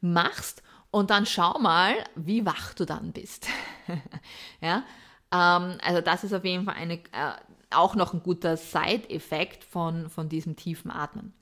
machst 0.00 0.62
und 0.90 1.10
dann 1.10 1.24
schau 1.24 1.58
mal, 1.58 1.94
wie 2.16 2.44
wach 2.44 2.74
du 2.74 2.84
dann 2.84 3.12
bist. 3.12 3.46
ja, 4.60 4.84
ähm, 5.32 5.78
also 5.82 6.00
das 6.00 6.24
ist 6.24 6.34
auf 6.34 6.44
jeden 6.44 6.64
Fall 6.64 6.74
eine, 6.74 6.94
äh, 6.94 7.32
auch 7.70 7.94
noch 7.94 8.12
ein 8.12 8.22
guter 8.22 8.56
Side-Effekt 8.56 9.62
von, 9.62 10.10
von 10.10 10.28
diesem 10.28 10.56
tiefen 10.56 10.90
Atmen. 10.90 11.32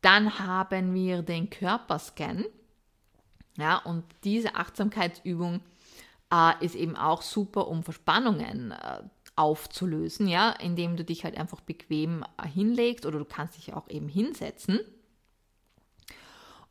Dann 0.00 0.38
haben 0.38 0.94
wir 0.94 1.22
den 1.22 1.50
Körperscan. 1.50 2.44
Ja, 3.56 3.78
und 3.78 4.04
diese 4.22 4.54
Achtsamkeitsübung 4.54 5.60
äh, 6.32 6.64
ist 6.64 6.76
eben 6.76 6.96
auch 6.96 7.22
super, 7.22 7.66
um 7.68 7.82
Verspannungen 7.82 8.70
äh, 8.70 9.02
aufzulösen, 9.34 10.28
ja, 10.28 10.50
indem 10.50 10.96
du 10.96 11.04
dich 11.04 11.24
halt 11.24 11.36
einfach 11.36 11.60
bequem 11.60 12.24
äh, 12.42 12.46
hinlegst 12.46 13.06
oder 13.06 13.18
du 13.18 13.24
kannst 13.24 13.56
dich 13.56 13.72
auch 13.72 13.88
eben 13.88 14.08
hinsetzen. 14.08 14.80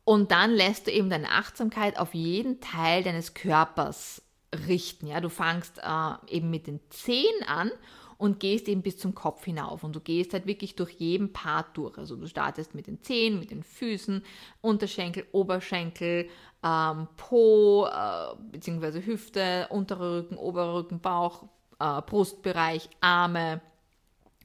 Und 0.04 0.30
dann 0.30 0.52
lässt 0.52 0.86
du 0.86 0.90
eben 0.90 1.10
deine 1.10 1.30
Achtsamkeit 1.30 1.98
auf 1.98 2.14
jeden 2.14 2.60
Teil 2.60 3.02
deines 3.02 3.34
Körpers 3.34 4.22
richten. 4.66 5.06
Ja, 5.06 5.20
du 5.20 5.28
fangst 5.28 5.78
äh, 5.78 6.34
eben 6.34 6.48
mit 6.48 6.66
den 6.66 6.80
Zehen 6.88 7.42
an 7.46 7.70
und 8.18 8.40
gehst 8.40 8.68
eben 8.68 8.82
bis 8.82 8.98
zum 8.98 9.14
Kopf 9.14 9.44
hinauf. 9.44 9.84
Und 9.84 9.94
du 9.94 10.00
gehst 10.00 10.32
halt 10.32 10.46
wirklich 10.46 10.74
durch 10.74 10.92
jeden 10.94 11.32
Part 11.32 11.76
durch. 11.76 11.96
Also 11.96 12.16
du 12.16 12.26
startest 12.26 12.74
mit 12.74 12.88
den 12.88 13.00
Zehen, 13.02 13.38
mit 13.38 13.50
den 13.50 13.62
Füßen, 13.62 14.24
Unterschenkel, 14.60 15.26
Oberschenkel, 15.32 16.28
ähm, 16.64 17.08
Po, 17.16 17.86
äh, 17.86 18.34
beziehungsweise 18.50 19.06
Hüfte, 19.06 19.68
unterer 19.70 20.16
Rücken, 20.16 20.36
oberer 20.36 20.74
Rücken, 20.74 21.00
Bauch, 21.00 21.44
äh, 21.78 22.02
Brustbereich, 22.02 22.90
Arme, 23.00 23.60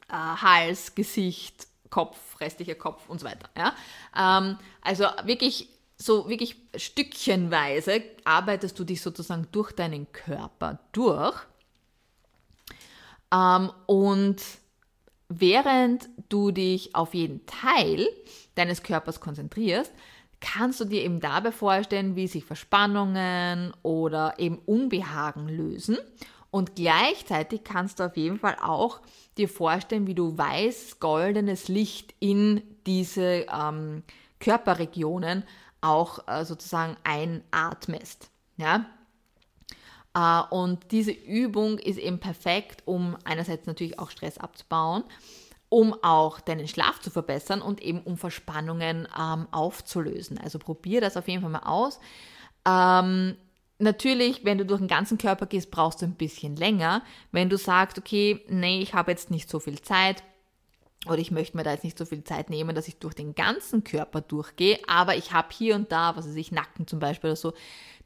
äh, 0.07 0.13
Hals, 0.13 0.93
Gesicht, 0.93 1.67
Kopf, 1.89 2.39
restlicher 2.39 2.75
Kopf 2.75 3.09
und 3.09 3.19
so 3.19 3.25
weiter. 3.25 3.49
Ja? 3.57 3.73
Ähm, 4.15 4.57
also 4.81 5.05
wirklich 5.25 5.67
so 5.97 6.27
wirklich 6.27 6.57
stückchenweise 6.75 8.03
arbeitest 8.23 8.77
du 8.77 8.83
dich 8.83 9.01
sozusagen 9.01 9.47
durch 9.51 9.71
deinen 9.71 10.11
Körper 10.11 10.79
durch. 10.91 11.35
Ähm, 13.33 13.71
und 13.87 14.41
während 15.29 16.09
du 16.29 16.51
dich 16.51 16.95
auf 16.95 17.13
jeden 17.13 17.45
Teil 17.45 18.07
deines 18.55 18.83
Körpers 18.83 19.19
konzentrierst, 19.19 19.91
kannst 20.39 20.79
du 20.81 20.85
dir 20.85 21.03
eben 21.03 21.19
dabei 21.19 21.51
vorstellen, 21.51 22.15
wie 22.15 22.27
sich 22.27 22.43
Verspannungen 22.43 23.73
oder 23.81 24.35
eben 24.37 24.59
Unbehagen 24.65 25.47
lösen. 25.47 25.97
Und 26.51 26.75
gleichzeitig 26.75 27.63
kannst 27.63 27.99
du 27.99 28.03
auf 28.03 28.17
jeden 28.17 28.37
Fall 28.37 28.57
auch 28.61 29.01
dir 29.37 29.49
vorstellen, 29.49 30.05
wie 30.05 30.13
du 30.13 30.37
weiß 30.37 30.99
goldenes 30.99 31.67
Licht 31.67 32.13
in 32.19 32.61
diese 32.85 33.47
ähm, 33.51 34.03
Körperregionen 34.39 35.43
auch 35.81 36.27
äh, 36.27 36.45
sozusagen 36.45 36.95
einatmest. 37.03 38.29
Ja? 38.57 38.85
Äh, 40.13 40.41
und 40.49 40.91
diese 40.91 41.11
Übung 41.11 41.79
ist 41.79 41.97
eben 41.97 42.19
perfekt, 42.19 42.83
um 42.85 43.17
einerseits 43.23 43.67
natürlich 43.67 43.99
auch 43.99 44.11
Stress 44.11 44.37
abzubauen, 44.37 45.03
um 45.69 45.95
auch 46.03 46.39
deinen 46.39 46.67
Schlaf 46.67 46.99
zu 46.99 47.09
verbessern 47.09 47.61
und 47.61 47.81
eben 47.81 48.01
um 48.01 48.17
Verspannungen 48.17 49.07
ähm, 49.19 49.47
aufzulösen. 49.51 50.37
Also 50.37 50.59
probier 50.59 51.01
das 51.01 51.17
auf 51.17 51.27
jeden 51.27 51.41
Fall 51.41 51.49
mal 51.49 51.59
aus. 51.59 51.99
Ähm, 52.65 53.35
natürlich, 53.79 54.45
wenn 54.45 54.57
du 54.57 54.65
durch 54.65 54.79
den 54.79 54.87
ganzen 54.87 55.17
Körper 55.17 55.45
gehst, 55.45 55.71
brauchst 55.71 56.01
du 56.01 56.05
ein 56.05 56.15
bisschen 56.15 56.55
länger. 56.55 57.01
Wenn 57.31 57.49
du 57.49 57.57
sagst, 57.57 57.97
okay, 57.97 58.43
nee, 58.47 58.81
ich 58.81 58.93
habe 58.93 59.11
jetzt 59.11 59.31
nicht 59.31 59.49
so 59.49 59.59
viel 59.59 59.81
Zeit, 59.81 60.23
oder 61.05 61.17
ich 61.17 61.31
möchte 61.31 61.57
mir 61.57 61.63
da 61.63 61.71
jetzt 61.71 61.83
nicht 61.83 61.97
so 61.97 62.05
viel 62.05 62.23
Zeit 62.23 62.49
nehmen, 62.49 62.75
dass 62.75 62.87
ich 62.87 62.97
durch 62.97 63.13
den 63.13 63.35
ganzen 63.35 63.83
Körper 63.83 64.21
durchgehe, 64.21 64.79
aber 64.87 65.17
ich 65.17 65.33
habe 65.33 65.49
hier 65.51 65.75
und 65.75 65.91
da, 65.91 66.15
was 66.15 66.27
weiß 66.27 66.35
ich, 66.35 66.51
Nacken 66.51 66.87
zum 66.87 66.99
Beispiel 66.99 67.31
oder 67.31 67.35
so, 67.35 67.53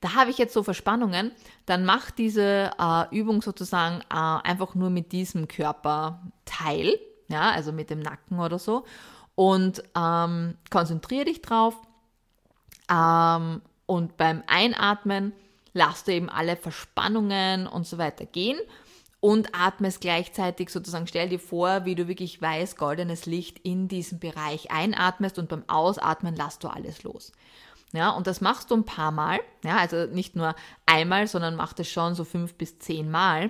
da 0.01 0.13
habe 0.13 0.29
ich 0.29 0.37
jetzt 0.37 0.53
so 0.53 0.63
Verspannungen, 0.63 1.31
dann 1.65 1.85
mach 1.85 2.11
diese 2.11 2.71
äh, 2.79 3.15
Übung 3.15 3.41
sozusagen 3.41 4.01
äh, 4.01 4.15
einfach 4.15 4.75
nur 4.75 4.89
mit 4.89 5.11
diesem 5.11 5.47
Körperteil, 5.47 6.99
ja, 7.29 7.51
also 7.51 7.71
mit 7.71 7.89
dem 7.89 7.99
Nacken 7.99 8.39
oder 8.39 8.59
so. 8.59 8.85
Und 9.35 9.83
ähm, 9.95 10.55
konzentriere 10.69 11.25
dich 11.25 11.41
drauf. 11.41 11.75
Ähm, 12.91 13.61
und 13.85 14.17
beim 14.17 14.43
Einatmen 14.47 15.33
lass 15.73 16.03
du 16.03 16.13
eben 16.13 16.29
alle 16.29 16.57
Verspannungen 16.57 17.67
und 17.67 17.87
so 17.87 17.97
weiter 17.97 18.25
gehen. 18.25 18.57
Und 19.19 19.55
atmest 19.55 20.01
gleichzeitig 20.01 20.69
sozusagen, 20.69 21.07
stell 21.07 21.27
dir 21.27 21.39
vor, 21.39 21.85
wie 21.85 21.95
du 21.95 22.07
wirklich 22.07 22.39
weiß 22.39 22.75
goldenes 22.75 23.25
Licht 23.25 23.57
in 23.59 23.87
diesem 23.87 24.19
Bereich 24.19 24.69
einatmest 24.69 25.39
und 25.39 25.49
beim 25.49 25.63
Ausatmen 25.67 26.35
lässt 26.35 26.63
du 26.63 26.67
alles 26.67 27.01
los. 27.01 27.31
Ja, 27.93 28.09
und 28.09 28.27
das 28.27 28.41
machst 28.41 28.69
du 28.69 28.75
ein 28.75 28.85
paar 28.85 29.11
Mal, 29.11 29.39
ja, 29.63 29.77
also 29.77 30.05
nicht 30.07 30.35
nur 30.35 30.55
einmal, 30.85 31.27
sondern 31.27 31.55
mach 31.55 31.73
das 31.73 31.87
schon 31.87 32.15
so 32.15 32.25
fünf 32.25 32.55
bis 32.55 32.79
zehn 32.79 33.09
Mal 33.09 33.49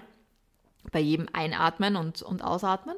bei 0.92 1.00
jedem 1.00 1.28
Einatmen 1.34 1.96
und, 1.96 2.22
und 2.22 2.44
Ausatmen. 2.44 2.96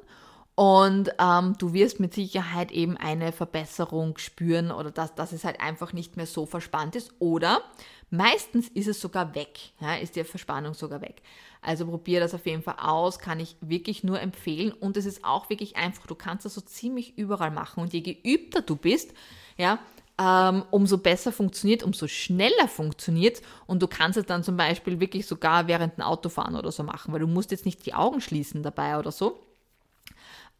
Und 0.56 1.12
ähm, 1.19 1.56
du 1.58 1.71
wirst 1.71 2.02
mit 2.02 2.13
Sicherheit 2.13 2.73
eben 2.73 2.97
eine 2.97 3.32
Verbesserung 3.32 4.17
spüren 4.17 4.71
oder 4.71 4.91
dass, 4.91 5.15
dass 5.15 5.32
es 5.32 5.45
halt 5.45 5.62
einfach 5.62 5.93
nicht 5.93 6.17
mehr 6.17 6.25
so 6.25 6.45
verspannt 6.45 6.97
ist. 6.97 7.13
Oder 7.19 7.62
meistens 8.10 8.67
ist 8.67 8.89
es 8.89 8.99
sogar 8.99 9.36
weg, 9.36 9.58
ja, 9.80 9.95
ist 9.95 10.17
die 10.17 10.23
Verspannung 10.25 10.73
sogar 10.73 10.99
weg. 10.99 11.21
Also 11.62 11.86
probier 11.86 12.19
das 12.19 12.34
auf 12.34 12.45
jeden 12.45 12.62
Fall 12.62 12.75
aus, 12.78 13.19
kann 13.19 13.39
ich 13.39 13.56
wirklich 13.62 14.04
nur 14.04 14.19
empfehlen. 14.19 14.73
Und 14.73 14.97
es 14.97 15.06
ist 15.06 15.23
auch 15.23 15.49
wirklich 15.49 15.78
einfach, 15.78 16.08
du 16.08 16.15
kannst 16.15 16.43
das 16.43 16.56
so 16.56 16.62
ziemlich 16.62 17.17
überall 17.17 17.52
machen. 17.52 17.82
Und 17.82 17.93
je 17.93 18.02
geübter 18.02 18.62
du 18.62 18.75
bist, 18.75 19.13
ja, 19.56 19.80
ähm, 20.20 20.64
umso 20.70 20.98
besser 20.98 21.32
funktioniert, 21.32 21.82
umso 21.82 22.08
schneller 22.08 22.68
funktioniert. 22.68 23.42
Und 23.68 23.82
du 23.82 23.88
kannst 23.88 24.18
es 24.18 24.26
dann 24.26 24.44
zum 24.44 24.58
Beispiel 24.58 25.00
wirklich 25.00 25.26
sogar 25.26 25.68
während 25.68 25.98
dem 25.98 26.04
Autofahren 26.04 26.58
oder 26.58 26.72
so 26.72 26.84
machen, 26.84 27.14
weil 27.14 27.22
du 27.22 27.28
musst 27.28 27.52
jetzt 27.52 27.66
nicht 27.66 27.86
die 27.86 27.94
Augen 27.94 28.20
schließen 28.20 28.62
dabei 28.62 29.00
oder 29.00 29.12
so. 29.12 29.40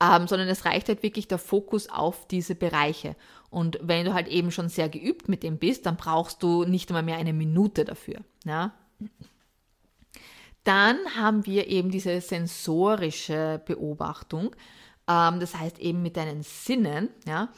Ähm, 0.02 0.28
sondern 0.28 0.48
es 0.48 0.64
reicht 0.64 0.88
halt 0.88 1.04
wirklich 1.04 1.28
der 1.28 1.40
Fokus 1.40 1.90
auf 1.90 2.26
diese 2.26 2.56
Bereiche. 2.56 3.18
Und 3.50 3.78
wenn 3.82 4.06
du 4.06 4.14
halt 4.14 4.30
eben 4.30 4.50
schon 4.50 4.70
sehr 4.70 4.88
geübt 4.88 5.28
mit 5.28 5.44
dem 5.44 5.58
bist, 5.58 5.86
dann 5.86 5.98
brauchst 5.98 6.42
du 6.42 6.64
nicht 6.64 6.90
einmal 6.90 7.04
mehr 7.04 7.18
eine 7.18 7.34
Minute 7.34 7.84
dafür. 7.84 8.22
Ja? 8.46 8.72
Dann 10.64 10.98
haben 11.18 11.46
wir 11.46 11.68
eben 11.68 11.92
diese 11.92 12.22
sensorische 12.22 13.62
Beobachtung, 13.66 14.56
ähm, 15.10 15.42
das 15.42 15.56
heißt 15.56 15.80
eben 15.80 16.02
mit 16.02 16.16
deinen 16.16 16.44
Sinnen, 16.44 17.10
ja. 17.28 17.50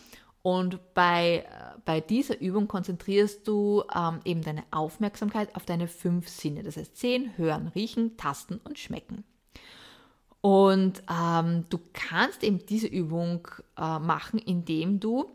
Und 0.43 0.93
bei, 0.93 1.45
äh, 1.47 1.80
bei 1.86 2.01
dieser 2.01 2.39
Übung 2.41 2.67
konzentrierst 2.67 3.47
du 3.47 3.84
ähm, 3.95 4.19
eben 4.25 4.41
deine 4.41 4.63
Aufmerksamkeit 4.71 5.56
auf 5.56 5.65
deine 5.65 5.88
fünf 5.88 6.30
Sinne, 6.30 6.63
das 6.63 6.77
heißt 6.77 6.97
sehen, 6.97 7.32
hören, 7.38 7.67
riechen, 7.75 8.17
tasten 8.17 8.60
und 8.63 8.80
schmecken. 8.80 9.23
Und 10.41 11.04
ähm, 11.08 11.65
du 11.69 11.80
kannst 11.93 12.43
eben 12.43 12.65
diese 12.65 12.88
Übung 12.88 13.47
äh, 13.77 13.99
machen, 13.99 14.39
indem 14.39 14.99
du 14.99 15.30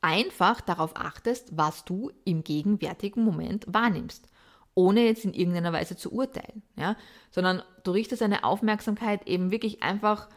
einfach 0.00 0.60
darauf 0.60 0.96
achtest, 0.96 1.56
was 1.56 1.84
du 1.84 2.12
im 2.24 2.44
gegenwärtigen 2.44 3.24
Moment 3.24 3.64
wahrnimmst. 3.68 4.28
Ohne 4.74 5.04
jetzt 5.04 5.24
in 5.24 5.34
irgendeiner 5.34 5.72
Weise 5.72 5.96
zu 5.96 6.12
urteilen, 6.12 6.62
ja, 6.76 6.96
sondern 7.30 7.62
du 7.84 7.90
richtest 7.90 8.22
deine 8.22 8.42
Aufmerksamkeit 8.44 9.26
eben 9.28 9.50
wirklich 9.50 9.82
einfach 9.82 10.28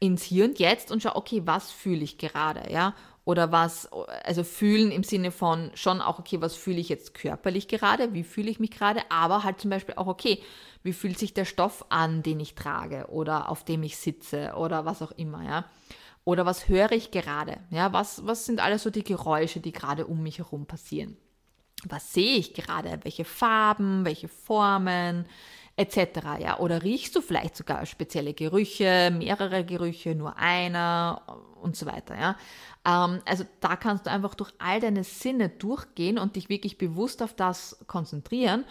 ins 0.00 0.22
Hier 0.22 0.46
und 0.46 0.58
Jetzt 0.58 0.90
und 0.90 1.02
schau, 1.02 1.14
okay, 1.14 1.42
was 1.44 1.70
fühle 1.70 2.02
ich 2.02 2.18
gerade, 2.18 2.72
ja, 2.72 2.94
oder 3.24 3.52
was, 3.52 3.88
also 4.24 4.42
fühlen 4.42 4.90
im 4.90 5.04
Sinne 5.04 5.30
von 5.30 5.70
schon 5.74 6.00
auch, 6.00 6.18
okay, 6.18 6.40
was 6.40 6.56
fühle 6.56 6.78
ich 6.78 6.88
jetzt 6.88 7.14
körperlich 7.14 7.68
gerade, 7.68 8.14
wie 8.14 8.24
fühle 8.24 8.50
ich 8.50 8.58
mich 8.58 8.70
gerade, 8.70 9.02
aber 9.10 9.44
halt 9.44 9.60
zum 9.60 9.70
Beispiel 9.70 9.94
auch, 9.96 10.06
okay, 10.06 10.42
wie 10.82 10.94
fühlt 10.94 11.18
sich 11.18 11.34
der 11.34 11.44
Stoff 11.44 11.84
an, 11.90 12.22
den 12.22 12.40
ich 12.40 12.54
trage 12.54 13.06
oder 13.10 13.50
auf 13.50 13.62
dem 13.62 13.82
ich 13.82 13.98
sitze 13.98 14.54
oder 14.56 14.86
was 14.86 15.02
auch 15.02 15.12
immer, 15.12 15.44
ja. 15.44 15.66
Oder 16.24 16.46
was 16.46 16.68
höre 16.68 16.92
ich 16.92 17.10
gerade, 17.10 17.58
ja, 17.70 17.92
was, 17.92 18.26
was 18.26 18.46
sind 18.46 18.60
alles 18.60 18.82
so 18.82 18.90
die 18.90 19.04
Geräusche, 19.04 19.60
die 19.60 19.72
gerade 19.72 20.06
um 20.06 20.22
mich 20.22 20.38
herum 20.38 20.66
passieren? 20.66 21.16
Was 21.84 22.12
sehe 22.12 22.36
ich 22.36 22.52
gerade, 22.52 23.00
welche 23.02 23.24
Farben, 23.24 24.04
welche 24.04 24.28
Formen, 24.28 25.26
etc. 25.80 26.38
Ja? 26.38 26.58
Oder 26.58 26.82
riechst 26.82 27.16
du 27.16 27.22
vielleicht 27.22 27.56
sogar 27.56 27.86
spezielle 27.86 28.34
Gerüche, 28.34 29.10
mehrere 29.16 29.64
Gerüche, 29.64 30.14
nur 30.14 30.36
einer 30.36 31.22
und 31.62 31.74
so 31.76 31.86
weiter. 31.86 32.18
Ja? 32.18 32.36
Ähm, 32.84 33.20
also 33.24 33.44
da 33.60 33.76
kannst 33.76 34.06
du 34.06 34.10
einfach 34.10 34.34
durch 34.34 34.52
all 34.58 34.80
deine 34.80 35.04
Sinne 35.04 35.48
durchgehen 35.48 36.18
und 36.18 36.36
dich 36.36 36.48
wirklich 36.48 36.76
bewusst 36.76 37.22
auf 37.22 37.34
das 37.34 37.78
konzentrieren. 37.86 38.64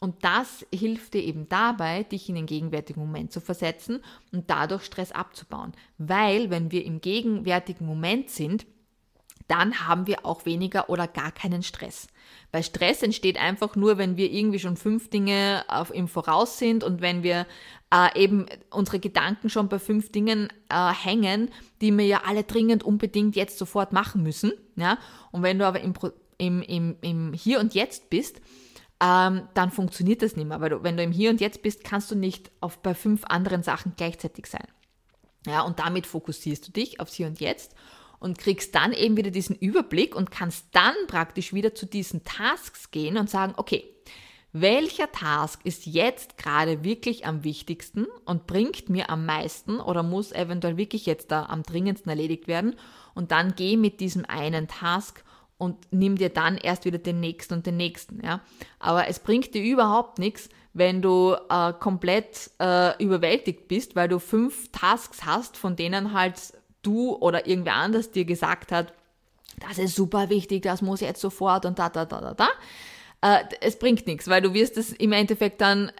Und 0.00 0.24
das 0.24 0.66
hilft 0.74 1.14
dir 1.14 1.22
eben 1.22 1.48
dabei, 1.48 2.02
dich 2.02 2.28
in 2.28 2.34
den 2.34 2.46
gegenwärtigen 2.46 3.00
Moment 3.00 3.32
zu 3.32 3.40
versetzen 3.40 4.02
und 4.32 4.50
dadurch 4.50 4.84
Stress 4.84 5.12
abzubauen. 5.12 5.72
Weil 5.98 6.50
wenn 6.50 6.72
wir 6.72 6.84
im 6.84 7.00
gegenwärtigen 7.00 7.86
Moment 7.86 8.28
sind, 8.30 8.66
dann 9.48 9.86
haben 9.86 10.06
wir 10.06 10.24
auch 10.24 10.44
weniger 10.46 10.88
oder 10.88 11.06
gar 11.06 11.32
keinen 11.32 11.62
Stress. 11.62 12.08
Weil 12.52 12.62
Stress 12.62 13.02
entsteht 13.02 13.38
einfach 13.38 13.76
nur, 13.76 13.98
wenn 13.98 14.16
wir 14.16 14.30
irgendwie 14.30 14.58
schon 14.58 14.76
fünf 14.76 15.10
Dinge 15.10 15.64
auf, 15.68 15.92
im 15.92 16.08
Voraus 16.08 16.58
sind 16.58 16.84
und 16.84 17.00
wenn 17.00 17.22
wir 17.22 17.46
äh, 17.92 18.22
eben 18.22 18.46
unsere 18.70 19.00
Gedanken 19.00 19.48
schon 19.48 19.68
bei 19.68 19.78
fünf 19.78 20.12
Dingen 20.12 20.48
äh, 20.68 20.92
hängen, 20.92 21.50
die 21.80 21.96
wir 21.96 22.06
ja 22.06 22.22
alle 22.26 22.44
dringend 22.44 22.84
unbedingt 22.84 23.36
jetzt 23.36 23.58
sofort 23.58 23.92
machen 23.92 24.22
müssen. 24.22 24.52
Ja? 24.76 24.98
Und 25.30 25.42
wenn 25.42 25.58
du 25.58 25.66
aber 25.66 25.80
im, 25.80 25.94
im, 26.38 26.62
im, 26.62 26.96
im 27.00 27.32
Hier 27.32 27.60
und 27.60 27.74
Jetzt 27.74 28.10
bist, 28.10 28.40
ähm, 29.02 29.48
dann 29.54 29.70
funktioniert 29.70 30.22
das 30.22 30.36
nicht 30.36 30.46
mehr. 30.46 30.60
Weil 30.60 30.70
du, 30.70 30.82
wenn 30.82 30.96
du 30.96 31.02
im 31.02 31.12
Hier 31.12 31.30
und 31.30 31.40
Jetzt 31.40 31.62
bist, 31.62 31.84
kannst 31.84 32.10
du 32.10 32.14
nicht 32.14 32.50
auf, 32.60 32.78
bei 32.78 32.94
fünf 32.94 33.24
anderen 33.24 33.62
Sachen 33.62 33.94
gleichzeitig 33.96 34.46
sein. 34.46 34.66
Ja, 35.46 35.62
und 35.62 35.78
damit 35.78 36.06
fokussierst 36.06 36.68
du 36.68 36.72
dich 36.72 37.00
aufs 37.00 37.14
Hier 37.14 37.26
und 37.26 37.40
Jetzt 37.40 37.74
und 38.22 38.38
kriegst 38.38 38.74
dann 38.74 38.92
eben 38.92 39.16
wieder 39.16 39.30
diesen 39.30 39.56
Überblick 39.56 40.14
und 40.14 40.30
kannst 40.30 40.66
dann 40.72 40.94
praktisch 41.08 41.52
wieder 41.52 41.74
zu 41.74 41.86
diesen 41.86 42.22
Tasks 42.24 42.90
gehen 42.92 43.16
und 43.16 43.28
sagen, 43.28 43.54
okay, 43.56 43.84
welcher 44.52 45.10
Task 45.10 45.60
ist 45.64 45.86
jetzt 45.86 46.36
gerade 46.36 46.84
wirklich 46.84 47.26
am 47.26 47.42
wichtigsten 47.42 48.06
und 48.24 48.46
bringt 48.46 48.88
mir 48.88 49.10
am 49.10 49.26
meisten 49.26 49.80
oder 49.80 50.02
muss 50.02 50.30
eventuell 50.30 50.76
wirklich 50.76 51.06
jetzt 51.06 51.30
da 51.30 51.46
am 51.46 51.62
dringendsten 51.62 52.10
erledigt 52.10 52.46
werden 52.46 52.76
und 53.14 53.32
dann 53.32 53.54
geh 53.56 53.76
mit 53.76 53.98
diesem 54.00 54.24
einen 54.26 54.68
Task 54.68 55.24
und 55.58 55.76
nimm 55.90 56.16
dir 56.16 56.28
dann 56.28 56.58
erst 56.58 56.84
wieder 56.84 56.98
den 56.98 57.18
nächsten 57.18 57.54
und 57.54 57.66
den 57.66 57.76
nächsten, 57.76 58.24
ja. 58.24 58.40
Aber 58.78 59.08
es 59.08 59.20
bringt 59.20 59.54
dir 59.54 59.62
überhaupt 59.62 60.18
nichts, 60.18 60.48
wenn 60.74 61.02
du 61.02 61.36
äh, 61.48 61.72
komplett 61.72 62.50
äh, 62.60 63.02
überwältigt 63.02 63.68
bist, 63.68 63.96
weil 63.96 64.08
du 64.08 64.18
fünf 64.18 64.70
Tasks 64.72 65.24
hast, 65.24 65.56
von 65.56 65.76
denen 65.76 66.12
halt 66.12 66.36
du 66.82 67.14
oder 67.16 67.46
irgendwer 67.46 67.74
anders 67.74 68.10
dir 68.10 68.24
gesagt 68.24 68.72
hat, 68.72 68.92
das 69.68 69.78
ist 69.78 69.94
super 69.94 70.30
wichtig, 70.30 70.62
das 70.62 70.82
muss 70.82 71.00
jetzt 71.00 71.20
sofort 71.20 71.64
und 71.66 71.78
da, 71.78 71.88
da, 71.88 72.04
da, 72.04 72.20
da, 72.20 72.34
da. 72.34 72.48
Äh, 73.20 73.44
es 73.60 73.78
bringt 73.78 74.06
nichts, 74.06 74.28
weil 74.28 74.42
du 74.42 74.54
wirst 74.54 74.76
es 74.76 74.92
im 74.92 75.12
Endeffekt 75.12 75.60
dann, 75.60 75.92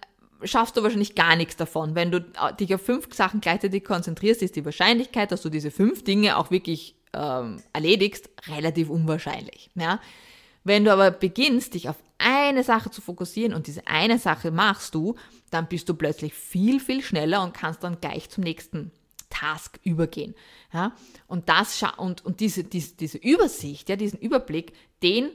schaffst 0.45 0.77
du 0.77 0.83
wahrscheinlich 0.83 1.15
gar 1.15 1.37
nichts 1.37 1.57
davon. 1.57 1.95
Wenn 1.95 2.11
du 2.11 2.19
äh, 2.19 2.55
dich 2.59 2.75
auf 2.75 2.83
fünf 2.83 3.15
Sachen 3.15 3.41
gleichzeitig 3.41 3.85
konzentrierst, 3.85 4.43
ist 4.43 4.57
die 4.57 4.65
Wahrscheinlichkeit, 4.65 5.31
dass 5.31 5.43
du 5.43 5.51
diese 5.51 5.71
fünf 5.71 6.03
Dinge 6.05 6.37
auch 6.37 6.51
wirklich 6.51 6.97
ähm, 7.13 7.63
erledigst, 7.73 8.29
relativ 8.49 8.91
unwahrscheinlich. 8.91 9.71
Ja? 9.75 10.01
Wenn 10.65 10.85
du 10.85 10.93
aber 10.93 11.11
beginnst, 11.11 11.75
dich 11.75 11.89
auf 11.89 11.97
eine 12.19 12.63
Sache 12.63 12.91
zu 12.91 13.01
fokussieren 13.01 13.53
und 13.53 13.67
diese 13.67 13.87
eine 13.87 14.19
Sache 14.19 14.51
machst 14.51 14.95
du, 14.95 15.17
dann 15.51 15.67
bist 15.67 15.89
du 15.89 15.95
plötzlich 15.95 16.35
viel, 16.35 16.81
viel 16.81 17.03
schneller 17.03 17.43
und 17.43 17.53
kannst 17.53 17.83
dann 17.83 18.01
gleich 18.01 18.31
zum 18.31 18.45
nächsten 18.45 18.93
Task 19.33 19.81
übergehen. 19.83 20.37
Ja? 20.73 20.95
Und, 21.27 21.49
das, 21.49 21.83
und, 21.97 22.25
und 22.25 22.39
diese, 22.41 22.63
diese, 22.65 22.95
diese 22.95 23.19
Übersicht, 23.19 23.89
ja, 23.89 23.97
diesen 23.97 24.21
Überblick, 24.21 24.73
den 25.03 25.31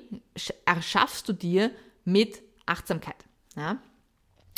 erschaffst 0.65 1.27
du 1.27 1.33
dir 1.33 1.71
mit 2.05 2.41
Achtsamkeit. 2.65 3.25
Ja? 3.55 3.81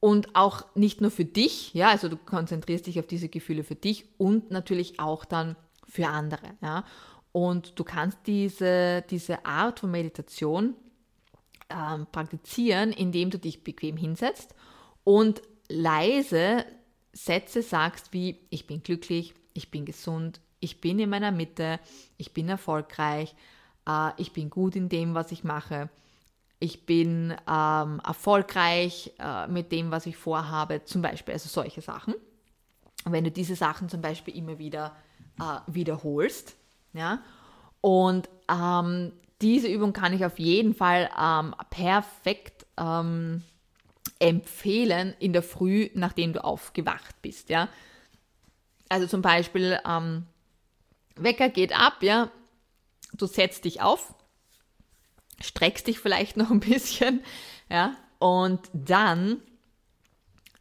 und 0.00 0.36
auch 0.36 0.64
nicht 0.76 1.00
nur 1.00 1.10
für 1.10 1.24
dich, 1.24 1.74
ja, 1.74 1.88
also 1.88 2.08
du 2.08 2.16
konzentrierst 2.16 2.86
dich 2.86 3.00
auf 3.00 3.06
diese 3.06 3.28
Gefühle 3.28 3.64
für 3.64 3.74
dich 3.74 4.06
und 4.16 4.50
natürlich 4.50 5.00
auch 5.00 5.24
dann 5.24 5.56
für 5.88 6.06
andere. 6.08 6.54
Ja? 6.60 6.84
Und 7.32 7.78
du 7.78 7.84
kannst 7.84 8.18
diese, 8.26 9.04
diese 9.10 9.44
Art 9.44 9.80
von 9.80 9.90
Meditation 9.90 10.74
ähm, 11.70 12.06
praktizieren, 12.12 12.92
indem 12.92 13.30
du 13.30 13.38
dich 13.38 13.64
bequem 13.64 13.96
hinsetzt 13.96 14.54
und 15.04 15.42
leise 15.68 16.64
Sätze 17.12 17.62
sagst 17.62 18.12
wie 18.12 18.38
ich 18.50 18.66
bin 18.66 18.82
glücklich, 18.82 19.34
ich 19.54 19.70
bin 19.70 19.84
gesund, 19.84 20.40
ich 20.60 20.80
bin 20.80 20.98
in 20.98 21.10
meiner 21.10 21.30
Mitte, 21.30 21.80
ich 22.16 22.32
bin 22.32 22.48
erfolgreich, 22.48 23.34
äh, 23.86 24.10
ich 24.16 24.32
bin 24.32 24.50
gut 24.50 24.76
in 24.76 24.88
dem, 24.88 25.14
was 25.14 25.32
ich 25.32 25.44
mache, 25.44 25.88
ich 26.60 26.86
bin 26.86 27.36
ähm, 27.48 28.00
erfolgreich 28.04 29.12
äh, 29.18 29.46
mit 29.46 29.70
dem, 29.70 29.90
was 29.90 30.06
ich 30.06 30.16
vorhabe, 30.16 30.84
zum 30.84 31.02
Beispiel, 31.02 31.34
also 31.34 31.48
solche 31.48 31.80
Sachen. 31.80 32.14
Wenn 33.04 33.24
du 33.24 33.30
diese 33.30 33.54
Sachen 33.54 33.88
zum 33.88 34.02
Beispiel 34.02 34.36
immer 34.36 34.58
wieder 34.58 34.96
äh, 35.38 35.60
wiederholst, 35.72 36.56
ja, 36.92 37.22
und 37.80 38.28
ähm, 38.50 39.12
diese 39.40 39.68
Übung 39.68 39.92
kann 39.92 40.12
ich 40.12 40.24
auf 40.24 40.38
jeden 40.40 40.74
Fall 40.74 41.08
ähm, 41.16 41.54
perfekt 41.70 42.66
ähm, 42.76 43.44
empfehlen 44.18 45.14
in 45.20 45.32
der 45.32 45.44
Früh, 45.44 45.90
nachdem 45.94 46.32
du 46.32 46.42
aufgewacht 46.42 47.22
bist, 47.22 47.50
ja. 47.50 47.68
Also 48.88 49.06
zum 49.06 49.22
Beispiel, 49.22 49.78
ähm, 49.86 50.26
Wecker 51.22 51.48
geht 51.48 51.78
ab, 51.78 52.02
ja, 52.02 52.30
du 53.14 53.26
setzt 53.26 53.64
dich 53.64 53.80
auf, 53.80 54.14
streckst 55.40 55.86
dich 55.86 55.98
vielleicht 55.98 56.36
noch 56.38 56.50
ein 56.50 56.60
bisschen, 56.60 57.22
ja, 57.70 57.94
und 58.18 58.60
dann 58.72 59.42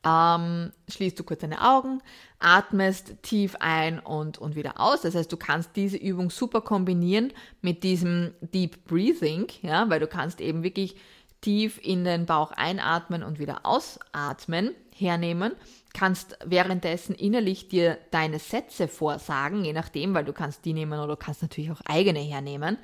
ähm, 0.04 0.72
schließt 0.90 1.20
du 1.20 1.24
kurz 1.24 1.42
deine 1.42 1.62
Augen, 1.62 2.02
atmest 2.40 3.16
tief 3.24 3.56
ein 3.60 4.00
und, 4.00 4.38
und 4.38 4.56
wieder 4.56 4.80
aus. 4.80 5.02
Das 5.02 5.16
heißt, 5.16 5.32
du 5.32 5.38
kannst 5.38 5.76
diese 5.76 5.98
Übung 5.98 6.30
super 6.30 6.62
kombinieren 6.62 7.34
mit 7.62 7.84
diesem 7.84 8.34
Deep 8.42 8.86
Breathing, 8.86 9.48
ja, 9.62 9.90
weil 9.90 10.00
du 10.00 10.08
kannst 10.08 10.40
eben 10.40 10.64
wirklich 10.64 10.96
tief 11.42 11.80
in 11.84 12.04
den 12.04 12.26
Bauch 12.26 12.52
einatmen 12.52 13.24
und 13.24 13.40
wieder 13.40 13.66
ausatmen 13.66 14.72
hernehmen, 14.94 15.54
kannst 15.98 16.38
währenddessen 16.46 17.16
innerlich 17.16 17.70
dir 17.70 17.98
deine 18.12 18.38
Sätze 18.38 18.88
vorsagen, 18.88 19.66
je 19.66 19.74
nachdem, 19.74 20.14
weil 20.14 20.26
du 20.26 20.32
kannst 20.32 20.64
die 20.64 20.74
nehmen 20.74 21.00
oder 21.00 21.16
du 21.16 21.16
kannst 21.16 21.42
natürlich 21.42 21.72
auch 21.72 21.82
eigene 21.86 22.20
hernehmen 22.20 22.78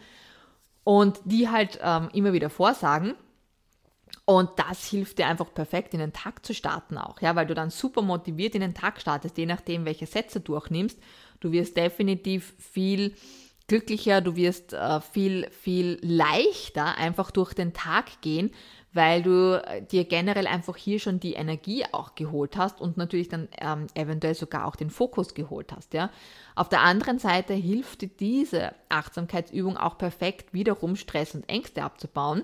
und 0.83 1.19
die 1.23 1.47
halt 1.47 1.79
ähm, 1.83 2.09
immer 2.13 2.33
wieder 2.33 2.49
vorsagen. 2.49 3.13
Und 4.25 4.49
das 4.55 4.87
hilft 4.87 5.19
dir 5.19 5.27
einfach 5.27 5.53
perfekt 5.53 5.93
in 5.93 5.99
den 5.99 6.13
Tag 6.13 6.43
zu 6.43 6.55
starten 6.55 6.97
auch, 6.97 7.21
ja, 7.21 7.35
weil 7.35 7.45
du 7.45 7.53
dann 7.53 7.69
super 7.69 8.01
motiviert 8.01 8.55
in 8.55 8.61
den 8.61 8.73
Tag 8.73 8.99
startest, 8.99 9.37
je 9.37 9.45
nachdem, 9.45 9.85
welche 9.85 10.07
Sätze 10.07 10.39
du 10.39 10.57
auch 10.57 10.69
nimmst. 10.69 10.97
Du 11.39 11.51
wirst 11.51 11.77
definitiv 11.77 12.55
viel 12.57 13.15
glücklicher, 13.67 14.21
du 14.21 14.35
wirst 14.35 14.73
äh, 14.73 15.01
viel, 15.01 15.49
viel 15.51 15.99
leichter 16.01 16.97
einfach 16.97 17.29
durch 17.31 17.53
den 17.53 17.73
Tag 17.73 18.21
gehen, 18.21 18.51
weil 18.93 19.23
du 19.23 19.61
äh, 19.65 19.81
dir 19.81 20.05
generell 20.05 20.47
einfach 20.47 20.77
hier 20.77 20.99
schon 20.99 21.19
die 21.19 21.33
Energie 21.33 21.83
auch 21.91 22.15
geholt 22.15 22.57
hast 22.57 22.79
und 22.79 22.95
natürlich 22.97 23.27
dann 23.27 23.49
ähm, 23.59 23.87
eventuell 23.95 24.35
sogar 24.35 24.65
auch 24.65 24.75
den 24.75 24.89
Fokus 24.89 25.33
geholt 25.33 25.71
hast. 25.71 25.93
Ja? 25.93 26.09
Auf 26.55 26.69
der 26.69 26.81
anderen 26.81 27.19
Seite 27.19 27.53
hilft 27.53 28.01
dir 28.01 28.09
diese 28.09 28.73
Achtsamkeitsübung 28.89 29.77
auch 29.77 29.97
perfekt, 29.97 30.53
wiederum 30.53 30.95
Stress 30.95 31.35
und 31.35 31.49
Ängste 31.49 31.83
abzubauen. 31.83 32.43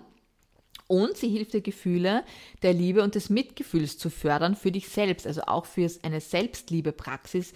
Und 0.88 1.18
sie 1.18 1.30
hilft 1.30 1.54
dir, 1.54 1.62
Gefühle 1.62 2.24
der 2.64 2.74
Liebe 2.74 3.04
und 3.04 3.14
des 3.14 3.30
Mitgefühls 3.30 4.00
zu 4.00 4.10
fördern 4.10 4.56
für 4.56 4.72
dich 4.72 4.90
selbst, 4.90 5.28
also 5.28 5.42
auch 5.42 5.66
für 5.66 5.88
eine 6.02 6.20
Selbstliebepraxis 6.20 7.54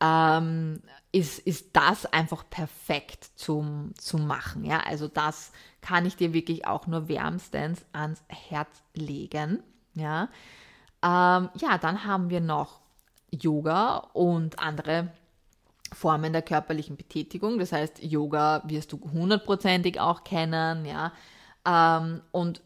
ähm, 0.00 0.80
ist, 1.12 1.38
ist 1.40 1.70
das 1.72 2.06
einfach 2.06 2.48
perfekt 2.48 3.30
zum, 3.36 3.92
zum 3.98 4.26
Machen. 4.26 4.64
Ja? 4.64 4.80
Also 4.80 5.08
das 5.08 5.52
kann 5.80 6.06
ich 6.06 6.16
dir 6.16 6.32
wirklich 6.32 6.66
auch 6.66 6.86
nur 6.86 7.08
wärmstens 7.08 7.84
ans 7.92 8.22
Herz 8.28 8.82
legen. 8.94 9.62
Ja, 9.94 10.28
ähm, 11.02 11.48
ja 11.54 11.78
dann 11.80 12.04
haben 12.04 12.30
wir 12.30 12.40
noch 12.40 12.80
Yoga 13.30 13.96
und 14.12 14.58
andere 14.58 15.08
Formen 15.92 16.32
der 16.32 16.42
körperlichen 16.42 16.96
Betätigung. 16.96 17.58
Das 17.58 17.72
heißt, 17.72 18.02
Yoga 18.02 18.62
wirst 18.66 18.92
du 18.92 19.00
hundertprozentig 19.12 19.98
auch 20.00 20.24
kennen. 20.24 20.84
Ja, 20.84 21.12
ähm, 21.66 22.22
und 22.30 22.60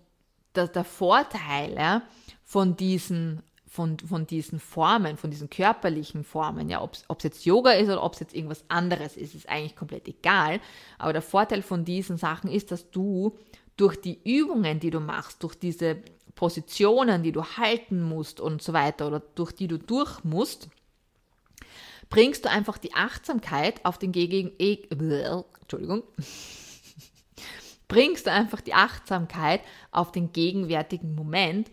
der, 0.54 0.68
der 0.68 0.84
Vorteil 0.84 1.74
ja, 1.74 2.02
von 2.44 2.76
diesen 2.76 3.42
von, 3.72 3.98
von 4.00 4.26
diesen 4.26 4.60
Formen, 4.60 5.16
von 5.16 5.30
diesen 5.30 5.48
körperlichen 5.48 6.24
Formen, 6.24 6.68
ja, 6.68 6.82
ob 6.82 6.92
es 6.92 7.24
jetzt 7.24 7.46
Yoga 7.46 7.70
ist 7.72 7.88
oder 7.88 8.02
ob 8.02 8.12
es 8.12 8.20
jetzt 8.20 8.34
irgendwas 8.34 8.66
anderes 8.68 9.16
ist, 9.16 9.34
ist 9.34 9.48
eigentlich 9.48 9.76
komplett 9.76 10.06
egal. 10.06 10.60
Aber 10.98 11.14
der 11.14 11.22
Vorteil 11.22 11.62
von 11.62 11.86
diesen 11.86 12.18
Sachen 12.18 12.50
ist, 12.50 12.70
dass 12.70 12.90
du 12.90 13.38
durch 13.78 13.96
die 13.96 14.20
Übungen, 14.24 14.78
die 14.78 14.90
du 14.90 15.00
machst, 15.00 15.42
durch 15.42 15.54
diese 15.54 16.02
Positionen, 16.34 17.22
die 17.22 17.32
du 17.32 17.42
halten 17.44 18.02
musst 18.02 18.40
und 18.40 18.60
so 18.60 18.74
weiter 18.74 19.06
oder 19.06 19.20
durch 19.20 19.52
die 19.52 19.68
du 19.68 19.78
durch 19.78 20.22
musst, 20.22 20.68
bringst 22.10 22.44
du 22.44 22.50
einfach 22.50 22.76
die 22.76 22.92
Achtsamkeit 22.92 23.82
auf 23.86 23.98
den 23.98 24.12
Gegen 24.12 24.52
e 24.58 24.82
Entschuldigung, 24.90 26.02
bringst 27.88 28.26
du 28.26 28.32
einfach 28.32 28.60
die 28.60 28.74
Achtsamkeit 28.74 29.62
auf 29.92 30.12
den 30.12 30.30
gegenwärtigen 30.30 31.14
Moment 31.14 31.70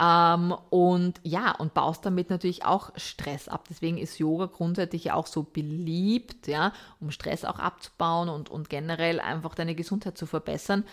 ähm, 0.00 0.54
und 0.70 1.20
ja, 1.22 1.52
und 1.52 1.74
baust 1.74 2.06
damit 2.06 2.30
natürlich 2.30 2.64
auch 2.64 2.90
Stress 2.96 3.48
ab. 3.48 3.66
Deswegen 3.68 3.98
ist 3.98 4.18
Yoga 4.18 4.46
grundsätzlich 4.46 5.04
ja 5.04 5.14
auch 5.14 5.26
so 5.26 5.42
beliebt, 5.42 6.46
ja, 6.46 6.72
um 7.00 7.10
Stress 7.10 7.44
auch 7.44 7.58
abzubauen 7.58 8.28
und, 8.28 8.50
und 8.50 8.70
generell 8.70 9.20
einfach 9.20 9.54
deine 9.54 9.74
Gesundheit 9.74 10.16
zu 10.16 10.26
verbessern 10.26 10.84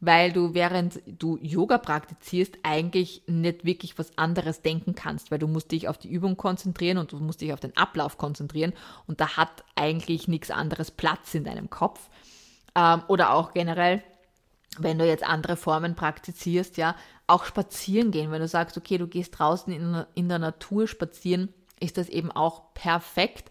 weil 0.00 0.32
du 0.32 0.54
während 0.54 1.00
du 1.06 1.38
Yoga 1.40 1.78
praktizierst 1.78 2.58
eigentlich 2.62 3.22
nicht 3.26 3.64
wirklich 3.64 3.98
was 3.98 4.16
anderes 4.18 4.62
denken 4.62 4.94
kannst, 4.94 5.30
weil 5.30 5.38
du 5.38 5.46
musst 5.46 5.72
dich 5.72 5.88
auf 5.88 5.98
die 5.98 6.10
Übung 6.10 6.36
konzentrieren 6.36 6.98
und 6.98 7.12
du 7.12 7.16
musst 7.18 7.40
dich 7.40 7.52
auf 7.52 7.60
den 7.60 7.76
Ablauf 7.76 8.18
konzentrieren 8.18 8.72
und 9.06 9.20
da 9.20 9.36
hat 9.36 9.64
eigentlich 9.76 10.28
nichts 10.28 10.50
anderes 10.50 10.90
Platz 10.90 11.34
in 11.34 11.44
deinem 11.44 11.70
Kopf. 11.70 12.10
Ähm, 12.74 13.02
oder 13.08 13.32
auch 13.32 13.52
generell, 13.52 14.02
wenn 14.78 14.98
du 14.98 15.06
jetzt 15.06 15.24
andere 15.24 15.56
Formen 15.56 15.94
praktizierst, 15.94 16.76
ja, 16.76 16.96
auch 17.26 17.44
spazieren 17.44 18.10
gehen, 18.10 18.30
wenn 18.30 18.40
du 18.40 18.48
sagst, 18.48 18.76
okay, 18.76 18.98
du 18.98 19.06
gehst 19.06 19.38
draußen 19.38 19.72
in, 19.72 20.04
in 20.14 20.28
der 20.28 20.38
Natur 20.38 20.86
spazieren, 20.86 21.52
ist 21.80 21.96
das 21.98 22.08
eben 22.08 22.30
auch 22.30 22.74
perfekt 22.74 23.50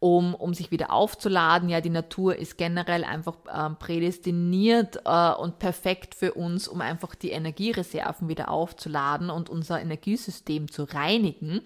um, 0.00 0.34
um 0.34 0.54
sich 0.54 0.70
wieder 0.70 0.90
aufzuladen. 0.90 1.68
Ja, 1.68 1.82
die 1.82 1.90
Natur 1.90 2.36
ist 2.36 2.56
generell 2.56 3.04
einfach 3.04 3.36
äh, 3.46 3.74
prädestiniert 3.74 5.02
äh, 5.04 5.32
und 5.32 5.58
perfekt 5.58 6.14
für 6.14 6.32
uns, 6.32 6.66
um 6.66 6.80
einfach 6.80 7.14
die 7.14 7.30
Energiereserven 7.30 8.26
wieder 8.28 8.50
aufzuladen 8.50 9.28
und 9.28 9.50
unser 9.50 9.80
Energiesystem 9.80 10.70
zu 10.70 10.84
reinigen. 10.84 11.60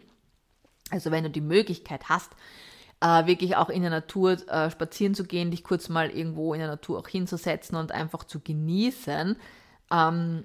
Also 0.90 1.12
wenn 1.12 1.24
du 1.24 1.30
die 1.30 1.40
Möglichkeit 1.40 2.08
hast, 2.08 2.32
äh, 3.00 3.26
wirklich 3.26 3.56
auch 3.56 3.70
in 3.70 3.82
der 3.82 3.90
Natur 3.90 4.32
äh, 4.48 4.68
spazieren 4.68 5.14
zu 5.14 5.24
gehen, 5.24 5.52
dich 5.52 5.62
kurz 5.62 5.88
mal 5.88 6.10
irgendwo 6.10 6.54
in 6.54 6.60
der 6.60 6.68
Natur 6.68 6.98
auch 6.98 7.08
hinzusetzen 7.08 7.76
und 7.76 7.92
einfach 7.92 8.24
zu 8.24 8.40
genießen, 8.40 9.36
ähm, 9.92 10.44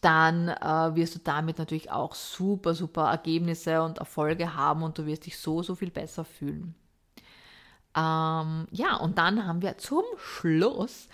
dann 0.00 0.48
äh, 0.48 0.94
wirst 0.94 1.14
du 1.14 1.18
damit 1.18 1.58
natürlich 1.58 1.90
auch 1.90 2.14
super, 2.14 2.74
super 2.74 3.10
Ergebnisse 3.10 3.82
und 3.82 3.98
Erfolge 3.98 4.54
haben 4.54 4.82
und 4.82 4.98
du 4.98 5.06
wirst 5.06 5.26
dich 5.26 5.38
so, 5.38 5.62
so 5.62 5.74
viel 5.74 5.90
besser 5.90 6.24
fühlen. 6.24 6.74
Ähm, 7.96 8.66
ja, 8.70 8.96
und 9.00 9.18
dann 9.18 9.46
haben 9.46 9.62
wir 9.62 9.78
zum 9.78 10.04
Schluss 10.16 11.08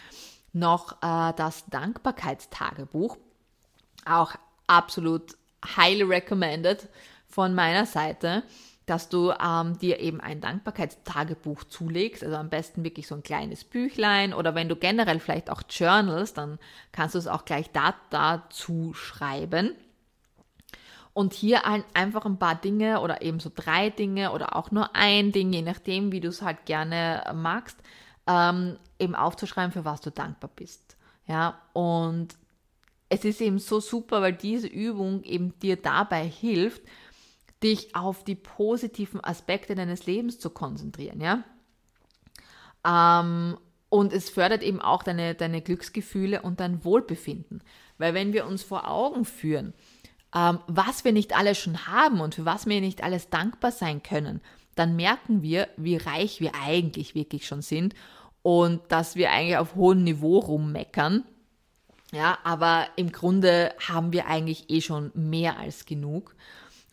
noch 0.52 1.02
äh, 1.02 1.32
das 1.36 1.64
Dankbarkeitstagebuch. 1.66 3.16
Auch 4.04 4.34
absolut 4.66 5.36
highly 5.76 6.02
recommended 6.02 6.88
von 7.26 7.54
meiner 7.54 7.86
Seite, 7.86 8.42
dass 8.86 9.08
du 9.08 9.32
ähm, 9.32 9.78
dir 9.78 10.00
eben 10.00 10.20
ein 10.20 10.40
Dankbarkeitstagebuch 10.40 11.64
zulegst. 11.64 12.22
Also 12.22 12.36
am 12.36 12.48
besten 12.48 12.84
wirklich 12.84 13.06
so 13.08 13.16
ein 13.16 13.22
kleines 13.22 13.64
Büchlein 13.64 14.32
oder 14.32 14.54
wenn 14.54 14.68
du 14.68 14.76
generell 14.76 15.20
vielleicht 15.20 15.50
auch 15.50 15.62
journals, 15.68 16.34
dann 16.34 16.58
kannst 16.92 17.14
du 17.14 17.18
es 17.18 17.26
auch 17.26 17.44
gleich 17.44 17.70
da, 17.72 17.94
dazu 18.10 18.94
schreiben 18.94 19.72
und 21.16 21.32
hier 21.32 21.64
ein, 21.64 21.82
einfach 21.94 22.26
ein 22.26 22.38
paar 22.38 22.56
Dinge 22.56 23.00
oder 23.00 23.22
eben 23.22 23.40
so 23.40 23.50
drei 23.52 23.88
Dinge 23.88 24.32
oder 24.32 24.54
auch 24.54 24.70
nur 24.70 24.94
ein 24.94 25.32
Ding, 25.32 25.50
je 25.50 25.62
nachdem, 25.62 26.12
wie 26.12 26.20
du 26.20 26.28
es 26.28 26.42
halt 26.42 26.66
gerne 26.66 27.24
magst, 27.34 27.78
ähm, 28.26 28.76
eben 28.98 29.14
aufzuschreiben, 29.14 29.72
für 29.72 29.86
was 29.86 30.02
du 30.02 30.10
dankbar 30.10 30.50
bist. 30.54 30.98
Ja, 31.26 31.58
und 31.72 32.36
es 33.08 33.24
ist 33.24 33.40
eben 33.40 33.58
so 33.58 33.80
super, 33.80 34.20
weil 34.20 34.34
diese 34.34 34.66
Übung 34.66 35.22
eben 35.24 35.58
dir 35.60 35.76
dabei 35.76 36.22
hilft, 36.22 36.82
dich 37.62 37.94
auf 37.96 38.24
die 38.24 38.34
positiven 38.34 39.22
Aspekte 39.22 39.74
deines 39.74 40.06
Lebens 40.06 40.38
zu 40.38 40.50
konzentrieren, 40.50 41.20
ja. 41.20 41.44
Ähm, 42.86 43.58
und 43.88 44.12
es 44.12 44.30
fördert 44.30 44.62
eben 44.62 44.80
auch 44.80 45.02
deine, 45.02 45.34
deine 45.34 45.62
Glücksgefühle 45.62 46.42
und 46.42 46.60
dein 46.60 46.84
Wohlbefinden. 46.84 47.62
Weil 47.98 48.14
wenn 48.14 48.32
wir 48.32 48.46
uns 48.46 48.62
vor 48.62 48.88
Augen 48.88 49.24
führen, 49.24 49.74
ähm, 50.34 50.58
was 50.66 51.04
wir 51.04 51.12
nicht 51.12 51.36
alles 51.36 51.58
schon 51.58 51.86
haben 51.86 52.20
und 52.20 52.34
für 52.34 52.44
was 52.44 52.66
wir 52.66 52.80
nicht 52.80 53.02
alles 53.02 53.30
dankbar 53.30 53.72
sein 53.72 54.02
können, 54.02 54.40
dann 54.74 54.96
merken 54.96 55.42
wir, 55.42 55.68
wie 55.76 55.96
reich 55.96 56.40
wir 56.40 56.52
eigentlich 56.54 57.14
wirklich 57.14 57.46
schon 57.46 57.62
sind 57.62 57.94
und 58.42 58.80
dass 58.88 59.16
wir 59.16 59.30
eigentlich 59.30 59.56
auf 59.56 59.74
hohem 59.74 60.04
Niveau 60.04 60.38
rummeckern. 60.38 61.24
Ja, 62.12 62.38
aber 62.44 62.86
im 62.96 63.10
Grunde 63.10 63.74
haben 63.88 64.12
wir 64.12 64.26
eigentlich 64.26 64.70
eh 64.70 64.80
schon 64.80 65.10
mehr 65.14 65.58
als 65.58 65.86
genug. 65.86 66.36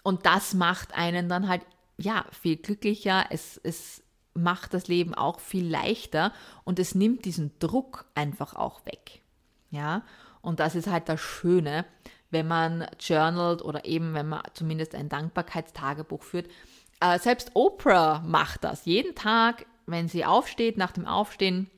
Und 0.03 0.25
das 0.25 0.53
macht 0.53 0.93
einen 0.93 1.29
dann 1.29 1.47
halt, 1.47 1.61
ja, 1.97 2.25
viel 2.31 2.57
glücklicher. 2.57 3.25
Es, 3.29 3.59
es 3.63 4.03
macht 4.33 4.73
das 4.73 4.87
Leben 4.87 5.13
auch 5.13 5.39
viel 5.39 5.67
leichter 5.67 6.33
und 6.63 6.79
es 6.79 6.95
nimmt 6.95 7.25
diesen 7.25 7.57
Druck 7.59 8.05
einfach 8.15 8.55
auch 8.55 8.85
weg. 8.85 9.21
Ja, 9.69 10.03
und 10.41 10.59
das 10.59 10.75
ist 10.75 10.87
halt 10.87 11.09
das 11.09 11.21
Schöne, 11.21 11.85
wenn 12.29 12.47
man 12.47 12.87
journalt 12.99 13.61
oder 13.61 13.85
eben 13.85 14.13
wenn 14.13 14.27
man 14.27 14.41
zumindest 14.53 14.93
ein 14.93 15.09
Dankbarkeitstagebuch 15.09 16.23
führt. 16.23 16.47
Äh, 16.99 17.17
selbst 17.19 17.51
Oprah 17.53 18.19
macht 18.25 18.63
das. 18.63 18.85
Jeden 18.85 19.15
Tag, 19.15 19.65
wenn 19.85 20.07
sie 20.07 20.25
aufsteht, 20.25 20.77
nach 20.77 20.91
dem 20.91 21.05
Aufstehen, 21.05 21.69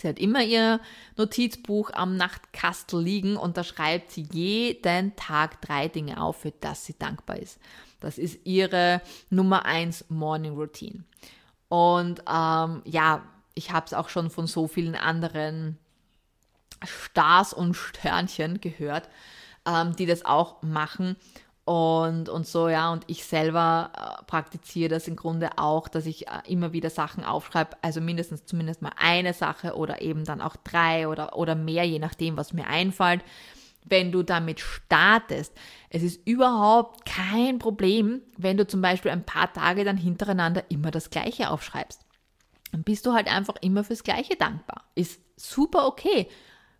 sie 0.00 0.08
hat 0.08 0.18
immer 0.18 0.42
ihr 0.42 0.80
Notizbuch 1.16 1.90
am 1.92 2.16
Nachtkastel 2.16 3.00
liegen 3.00 3.36
und 3.36 3.56
da 3.56 3.64
schreibt 3.64 4.12
sie 4.12 4.28
jeden 4.32 5.16
Tag 5.16 5.60
drei 5.62 5.88
Dinge 5.88 6.20
auf, 6.20 6.40
für 6.40 6.52
das 6.60 6.84
sie 6.84 6.98
dankbar 6.98 7.38
ist. 7.38 7.58
Das 8.00 8.18
ist 8.18 8.44
ihre 8.44 9.00
Nummer 9.30 9.64
eins 9.64 10.04
Morning 10.08 10.54
Routine. 10.54 11.04
Und 11.68 12.20
ähm, 12.28 12.82
ja, 12.84 13.22
ich 13.54 13.72
habe 13.72 13.86
es 13.86 13.94
auch 13.94 14.08
schon 14.08 14.30
von 14.30 14.46
so 14.46 14.68
vielen 14.68 14.94
anderen 14.94 15.78
Stars 16.84 17.52
und 17.52 17.74
Sternchen 17.74 18.60
gehört, 18.60 19.08
ähm, 19.66 19.96
die 19.96 20.06
das 20.06 20.24
auch 20.24 20.62
machen. 20.62 21.16
Und, 21.66 22.28
und 22.28 22.46
so, 22.46 22.68
ja, 22.68 22.92
und 22.92 23.02
ich 23.08 23.24
selber 23.24 23.90
äh, 23.92 24.24
praktiziere 24.26 24.88
das 24.88 25.08
im 25.08 25.16
Grunde 25.16 25.58
auch, 25.58 25.88
dass 25.88 26.06
ich 26.06 26.28
äh, 26.28 26.30
immer 26.46 26.72
wieder 26.72 26.90
Sachen 26.90 27.24
aufschreibe, 27.24 27.76
also 27.82 28.00
mindestens 28.00 28.46
zumindest 28.46 28.82
mal 28.82 28.92
eine 28.96 29.34
Sache 29.34 29.74
oder 29.74 30.00
eben 30.00 30.24
dann 30.24 30.40
auch 30.40 30.54
drei 30.54 31.08
oder, 31.08 31.36
oder 31.36 31.56
mehr, 31.56 31.82
je 31.82 31.98
nachdem, 31.98 32.36
was 32.36 32.52
mir 32.52 32.68
einfällt. 32.68 33.24
Wenn 33.84 34.12
du 34.12 34.22
damit 34.22 34.60
startest, 34.60 35.54
es 35.90 36.04
ist 36.04 36.24
überhaupt 36.24 37.04
kein 37.04 37.58
Problem, 37.58 38.22
wenn 38.36 38.56
du 38.56 38.64
zum 38.68 38.80
Beispiel 38.80 39.10
ein 39.10 39.24
paar 39.26 39.52
Tage 39.52 39.82
dann 39.82 39.96
hintereinander 39.96 40.62
immer 40.68 40.92
das 40.92 41.10
Gleiche 41.10 41.50
aufschreibst. 41.50 42.00
Dann 42.70 42.84
bist 42.84 43.06
du 43.06 43.12
halt 43.12 43.26
einfach 43.26 43.56
immer 43.60 43.82
fürs 43.82 44.04
Gleiche 44.04 44.36
dankbar. 44.36 44.84
Ist 44.94 45.20
super 45.36 45.88
okay. 45.88 46.28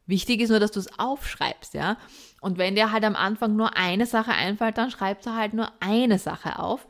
Wichtig 0.06 0.40
ist 0.40 0.50
nur, 0.50 0.60
dass 0.60 0.72
du 0.72 0.80
es 0.80 0.98
aufschreibst, 0.98 1.74
ja. 1.74 1.96
Und 2.40 2.58
wenn 2.58 2.76
dir 2.76 2.92
halt 2.92 3.04
am 3.04 3.16
Anfang 3.16 3.56
nur 3.56 3.76
eine 3.76 4.06
Sache 4.06 4.32
einfällt, 4.32 4.78
dann 4.78 4.90
schreibst 4.90 5.26
du 5.26 5.34
halt 5.34 5.52
nur 5.52 5.70
eine 5.80 6.18
Sache 6.18 6.58
auf. 6.58 6.86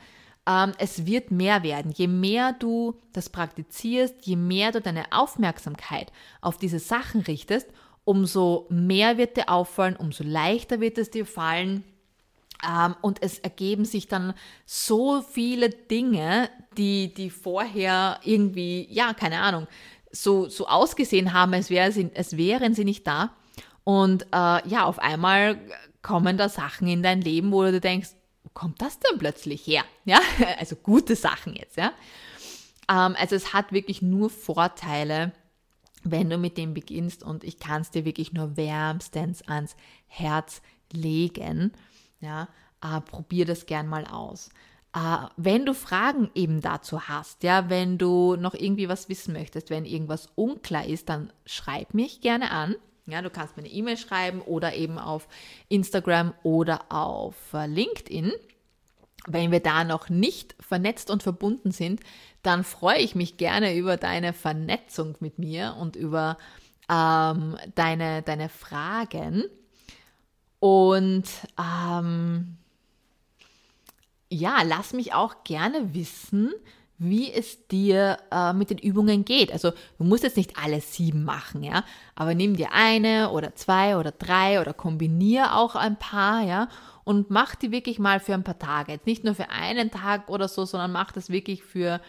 Ähm, 0.46 0.72
es 0.79 1.07
wird 1.07 1.31
mehr 1.31 1.62
werden. 1.62 1.92
Je 1.92 2.09
mehr 2.09 2.52
du 2.52 3.00
das 3.12 3.31
praktizierst, 3.31 4.14
je 4.26 4.37
mehr 4.37 4.70
du 4.72 4.81
deine 4.81 5.12
Aufmerksamkeit 5.12 6.12
auf 6.40 6.59
diese 6.59 6.79
Sachen 6.79 7.22
richtest, 7.22 7.68
umso 8.05 8.66
mehr 8.68 9.18
wird 9.18 9.37
dir 9.37 9.48
auffallen, 9.48 9.96
umso 9.96 10.22
leichter 10.22 10.81
wird 10.81 10.98
es 10.98 11.11
dir 11.11 11.26
fallen. 11.26 11.85
Ähm, 12.66 12.94
und 13.02 13.22
es 13.22 13.38
ergeben 13.38 13.85
sich 13.85 14.09
dann 14.09 14.35
so 14.64 15.22
viele 15.22 15.70
Dinge, 15.70 16.48
die, 16.76 17.12
die 17.12 17.31
vorher 17.31 18.20
irgendwie, 18.22 18.87
ja, 18.90 19.14
keine 19.14 19.40
Ahnung, 19.40 19.66
so, 20.11 20.49
so 20.49 20.66
ausgesehen 20.66 21.33
haben, 21.33 21.55
als, 21.55 21.71
wär 21.71 21.92
sie, 21.92 22.11
als 22.16 22.37
wären 22.37 22.75
sie 22.75 22.85
nicht 22.85 23.07
da. 23.07 23.35
Und 23.85 24.25
äh, 24.33 24.69
ja, 24.69 24.85
auf 24.85 24.99
einmal 24.99 25.59
kommen 26.03 26.37
da 26.37 26.49
Sachen 26.49 26.88
in 26.88 27.03
dein 27.03 27.21
Leben, 27.21 27.53
wo 27.53 27.62
du 27.62 27.81
denkst, 27.81 28.11
wo 28.42 28.51
kommt 28.51 28.81
das 28.83 28.99
denn 28.99 29.19
plötzlich 29.19 29.66
her? 29.66 29.85
Ja, 30.05 30.21
also 30.59 30.77
gute 30.77 31.16
Sachen 31.16 31.55
jetzt, 31.55 31.77
ja. 31.77 31.92
Ähm, 32.88 33.17
also 33.19 33.35
es 33.35 33.52
hat 33.52 33.73
wirklich 33.73 34.02
nur 34.02 34.31
Vorteile, 34.31 35.33
wenn 36.04 36.31
du 36.31 36.38
mit 36.38 36.57
dem 36.57 36.75
beginnst 36.75 37.23
und 37.23 37.42
ich 37.42 37.59
kann 37.59 37.83
es 37.83 37.90
dir 37.90 38.04
wirklich 38.04 38.33
nur 38.33 38.57
wärmstens 38.57 39.42
ans 39.48 39.77
Herz 40.07 40.63
legen. 40.92 41.73
Ja, 42.21 42.48
äh, 42.83 43.00
probier 43.00 43.44
das 43.44 43.67
gern 43.67 43.88
mal 43.88 44.07
aus. 44.07 44.50
Uh, 44.97 45.29
wenn 45.37 45.67
du 45.67 45.75
Fragen 45.75 46.31
eben 46.35 46.63
dazu 46.63 47.03
hast, 47.03 47.42
ja, 47.42 47.69
wenn 47.69 47.99
du 47.99 48.35
noch 48.37 48.55
irgendwie 48.55 48.88
was 48.88 49.11
wissen 49.11 49.35
möchtest, 49.35 49.69
wenn 49.69 49.85
irgendwas 49.85 50.31
unklar 50.37 50.87
ist, 50.87 51.11
dann 51.11 51.31
schreib 51.44 51.92
mich 51.92 52.23
gerne 52.23 52.51
an. 52.51 52.77
Ja, 53.05 53.21
du 53.21 53.29
kannst 53.29 53.59
mir 53.59 53.65
eine 53.65 53.73
E-Mail 53.73 53.99
schreiben 53.99 54.40
oder 54.40 54.75
eben 54.75 54.99
auf 54.99 55.29
Instagram 55.69 56.33
oder 56.44 56.90
auf 56.90 57.35
äh, 57.53 57.67
LinkedIn. 57.67 58.33
Wenn 59.27 59.51
wir 59.51 59.61
da 59.61 59.85
noch 59.85 60.09
nicht 60.09 60.57
vernetzt 60.61 61.11
und 61.11 61.23
verbunden 61.23 61.73
sind, 61.73 62.01
dann 62.42 62.65
freue 62.65 62.99
ich 62.99 63.15
mich 63.15 63.37
gerne 63.37 63.77
über 63.77 63.99
deine 63.99 64.33
Vernetzung 64.33 65.15
mit 65.21 65.38
mir 65.38 65.77
und 65.79 65.94
über 65.97 66.38
ähm, 66.88 67.59
deine, 67.75 68.23
deine 68.23 68.49
Fragen. 68.49 69.44
Und 70.59 71.29
ähm, 71.61 72.57
ja, 74.29 74.62
lass 74.62 74.92
mich 74.92 75.14
auch 75.14 75.44
gerne 75.44 75.94
wissen, 75.94 76.52
wie 76.98 77.31
es 77.31 77.66
dir 77.68 78.18
äh, 78.31 78.52
mit 78.52 78.70
den 78.70 78.79
Übungen 78.79 79.24
geht. 79.24 79.52
Also 79.52 79.72
du 79.98 80.04
musst 80.04 80.22
jetzt 80.22 80.37
nicht 80.37 80.56
alle 80.56 80.81
sieben 80.81 81.24
machen, 81.24 81.62
ja, 81.62 81.85
aber 82.14 82.35
nimm 82.35 82.56
dir 82.56 82.72
eine 82.72 83.31
oder 83.31 83.54
zwei 83.54 83.96
oder 83.98 84.12
drei 84.12 84.60
oder 84.60 84.72
kombiniere 84.72 85.54
auch 85.54 85.74
ein 85.74 85.98
paar, 85.98 86.42
ja, 86.42 86.68
und 87.04 87.31
mach 87.31 87.54
die 87.54 87.70
wirklich 87.70 87.98
mal 87.98 88.18
für 88.18 88.35
ein 88.35 88.44
paar 88.44 88.58
Tage. 88.58 88.92
Jetzt 88.92 89.06
nicht 89.06 89.24
nur 89.24 89.35
für 89.35 89.50
einen 89.50 89.90
Tag 89.90 90.29
oder 90.29 90.48
so, 90.48 90.64
sondern 90.64 90.90
mach 90.90 91.12
das 91.12 91.31
wirklich 91.31 91.62
für, 91.62 92.00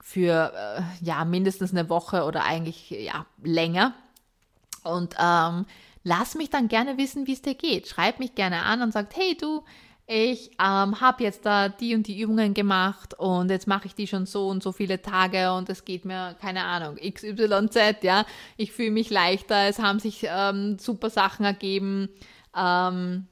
für 0.00 0.52
äh, 0.54 1.04
ja, 1.04 1.24
mindestens 1.24 1.72
eine 1.72 1.88
Woche 1.88 2.24
oder 2.24 2.44
eigentlich 2.44 2.90
ja, 2.90 3.26
länger. 3.42 3.94
Und 4.84 5.16
ähm, 5.18 5.66
lass 6.04 6.36
mich 6.36 6.50
dann 6.50 6.68
gerne 6.68 6.96
wissen, 6.96 7.26
wie 7.26 7.32
es 7.32 7.42
dir 7.42 7.54
geht. 7.54 7.88
Schreib 7.88 8.20
mich 8.20 8.36
gerne 8.36 8.62
an 8.62 8.82
und 8.82 8.92
sag, 8.92 9.08
hey 9.16 9.36
du, 9.36 9.64
ich 10.08 10.52
ähm, 10.60 11.00
habe 11.00 11.24
jetzt 11.24 11.44
da 11.46 11.68
die 11.68 11.96
und 11.96 12.06
die 12.06 12.20
Übungen 12.20 12.54
gemacht 12.54 13.14
und 13.14 13.50
jetzt 13.50 13.66
mache 13.66 13.86
ich 13.86 13.94
die 13.94 14.06
schon 14.06 14.24
so 14.24 14.48
und 14.48 14.62
so 14.62 14.70
viele 14.70 15.02
Tage 15.02 15.52
und 15.52 15.68
es 15.68 15.84
geht 15.84 16.04
mir, 16.04 16.36
keine 16.40 16.62
Ahnung, 16.62 16.96
XYZ, 16.96 18.02
ja. 18.02 18.24
Ich 18.56 18.70
fühle 18.70 18.92
mich 18.92 19.10
leichter, 19.10 19.66
es 19.66 19.80
haben 19.80 19.98
sich 19.98 20.24
ähm, 20.28 20.78
super 20.78 21.10
Sachen 21.10 21.44
ergeben. 21.44 22.08
Ähm, 22.56 23.26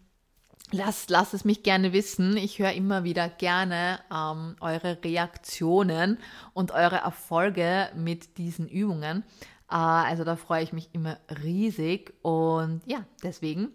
lass, 0.73 1.09
lass 1.09 1.33
es 1.33 1.45
mich 1.45 1.63
gerne 1.63 1.93
wissen. 1.93 2.37
Ich 2.37 2.59
höre 2.59 2.73
immer 2.73 3.05
wieder 3.05 3.29
gerne 3.29 4.01
ähm, 4.13 4.57
eure 4.61 4.99
Reaktionen 5.05 6.19
und 6.55 6.73
eure 6.73 6.97
Erfolge 6.97 7.89
mit 7.95 8.37
diesen 8.37 8.67
Übungen. 8.67 9.23
Äh, 9.71 9.77
also 9.77 10.25
da 10.25 10.35
freue 10.35 10.65
ich 10.65 10.73
mich 10.73 10.89
immer 10.93 11.19
riesig 11.45 12.15
und 12.23 12.83
ja, 12.85 13.05
deswegen 13.23 13.69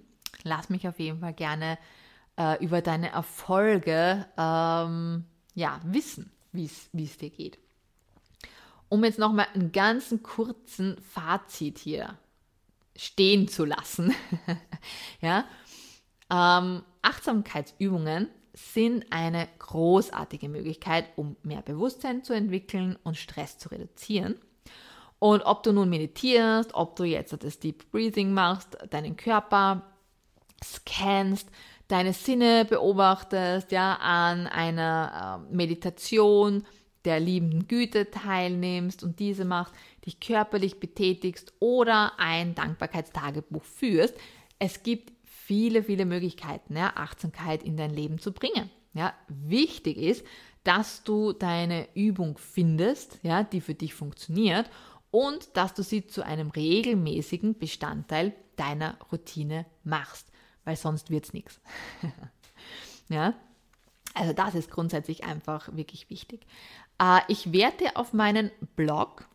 lass 0.43 0.70
mich 0.70 0.86
auf 0.86 1.00
jeden 1.00 1.22
Fall 1.22 1.34
gerne 1.34 1.78
äh, 2.40 2.64
über 2.64 2.82
deine 2.82 3.12
Erfolge 3.12 4.26
ähm, 4.38 5.26
ja, 5.54 5.80
wissen, 5.84 6.32
wie 6.52 6.66
es 6.66 7.18
dir 7.18 7.30
geht. 7.30 7.60
Um 8.88 9.04
jetzt 9.04 9.20
nochmal 9.20 9.48
einen 9.54 9.72
ganzen 9.72 10.24
kurzen 10.24 10.98
Fazit 11.02 11.78
hier 11.78 12.18
stehen 12.96 13.48
zu 13.48 13.66
lassen. 13.66 14.16
ja, 15.22 15.46
ähm, 16.32 16.82
Achtsamkeitsübungen 17.02 18.30
sind 18.54 19.06
eine 19.12 19.48
großartige 19.60 20.50
Möglichkeit, 20.50 21.06
um 21.16 21.36
mehr 21.44 21.62
Bewusstsein 21.62 22.24
zu 22.24 22.34
entwickeln 22.34 22.98
und 23.04 23.18
Stress 23.18 23.58
zu 23.58 23.70
reduzieren. 23.70 24.36
Und 25.20 25.44
ob 25.44 25.64
du 25.64 25.74
nun 25.74 25.90
meditierst, 25.90 26.74
ob 26.74 26.96
du 26.96 27.04
jetzt 27.04 27.36
das 27.44 27.60
Deep 27.60 27.92
Breathing 27.92 28.34
machst, 28.34 28.78
deinen 28.90 29.18
Körper 29.18 29.84
scannst, 30.64 31.50
deine 31.90 32.14
Sinne 32.14 32.66
beobachtest, 32.66 33.72
ja, 33.72 33.96
an 33.96 34.48
einer 34.48 35.44
äh, 35.52 35.54
Meditation 35.54 36.66
der 37.04 37.20
liebenden 37.20 37.68
Güte 37.68 38.12
teilnimmst 38.12 39.04
und 39.04 39.20
diese 39.20 39.44
machst, 39.44 39.74
dich 40.06 40.20
körperlich 40.20 40.80
betätigst 40.80 41.54
oder 41.60 42.14
ein 42.18 42.56
Dankbarkeitstagebuch 42.56 43.64
führst. 43.64 44.16
Es 44.60 44.84
gibt 44.84 45.12
viele, 45.24 45.84
viele 45.84 46.06
Möglichkeiten, 46.06 46.78
ja, 46.78 46.94
Achtsamkeit 46.96 47.64
in 47.64 47.76
dein 47.76 47.92
Leben 47.92 48.20
zu 48.20 48.32
bringen. 48.32 48.70
Ja, 48.94 49.14
wichtig 49.28 49.98
ist, 49.98 50.26
dass 50.64 51.04
du 51.04 51.34
deine 51.34 51.88
Übung 51.96 52.38
findest, 52.38 53.20
ja, 53.24 53.44
die 53.44 53.62
für 53.62 53.76
dich 53.76 53.94
funktioniert 53.94 54.70
und 55.10 55.58
dass 55.58 55.74
du 55.74 55.82
sie 55.82 56.06
zu 56.06 56.24
einem 56.24 56.50
regelmäßigen 56.52 57.58
Bestandteil 57.58 58.36
deiner 58.58 58.98
Routine 59.12 59.66
machst 59.84 60.30
weil 60.70 60.76
sonst 60.76 61.09
wird 61.09 61.26
es 61.26 61.34
nichts. 61.34 61.59
Ja, 63.11 63.34
also 64.13 64.34
das 64.34 64.53
ist 64.53 64.70
grundsätzlich 64.70 65.24
einfach 65.24 65.76
wirklich 65.76 66.11
wichtig. 66.11 66.45
Äh, 67.01 67.22
ich 67.28 67.51
werde 67.51 67.95
auf 67.95 68.13
meinen 68.13 68.51
Blog 68.76 69.28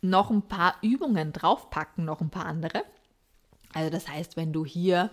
noch 0.00 0.30
ein 0.30 0.40
paar 0.40 0.76
Übungen 0.80 1.34
draufpacken, 1.34 2.06
noch 2.06 2.22
ein 2.22 2.30
paar 2.30 2.46
andere. 2.46 2.82
Also 3.74 3.90
das 3.90 4.08
heißt, 4.08 4.38
wenn 4.38 4.54
du 4.54 4.64
hier 4.64 5.10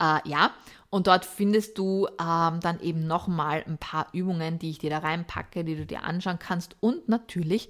äh, 0.00 0.26
ja, 0.26 0.52
und 0.88 1.06
dort 1.06 1.26
findest 1.26 1.76
du 1.76 2.06
ähm, 2.18 2.60
dann 2.60 2.80
eben 2.80 3.06
nochmal 3.06 3.62
ein 3.66 3.76
paar 3.76 4.08
Übungen, 4.12 4.58
die 4.58 4.70
ich 4.70 4.78
dir 4.78 4.90
da 4.90 4.98
reinpacke, 4.98 5.64
die 5.64 5.76
du 5.76 5.84
dir 5.84 6.04
anschauen 6.04 6.38
kannst 6.38 6.76
und 6.80 7.08
natürlich 7.08 7.68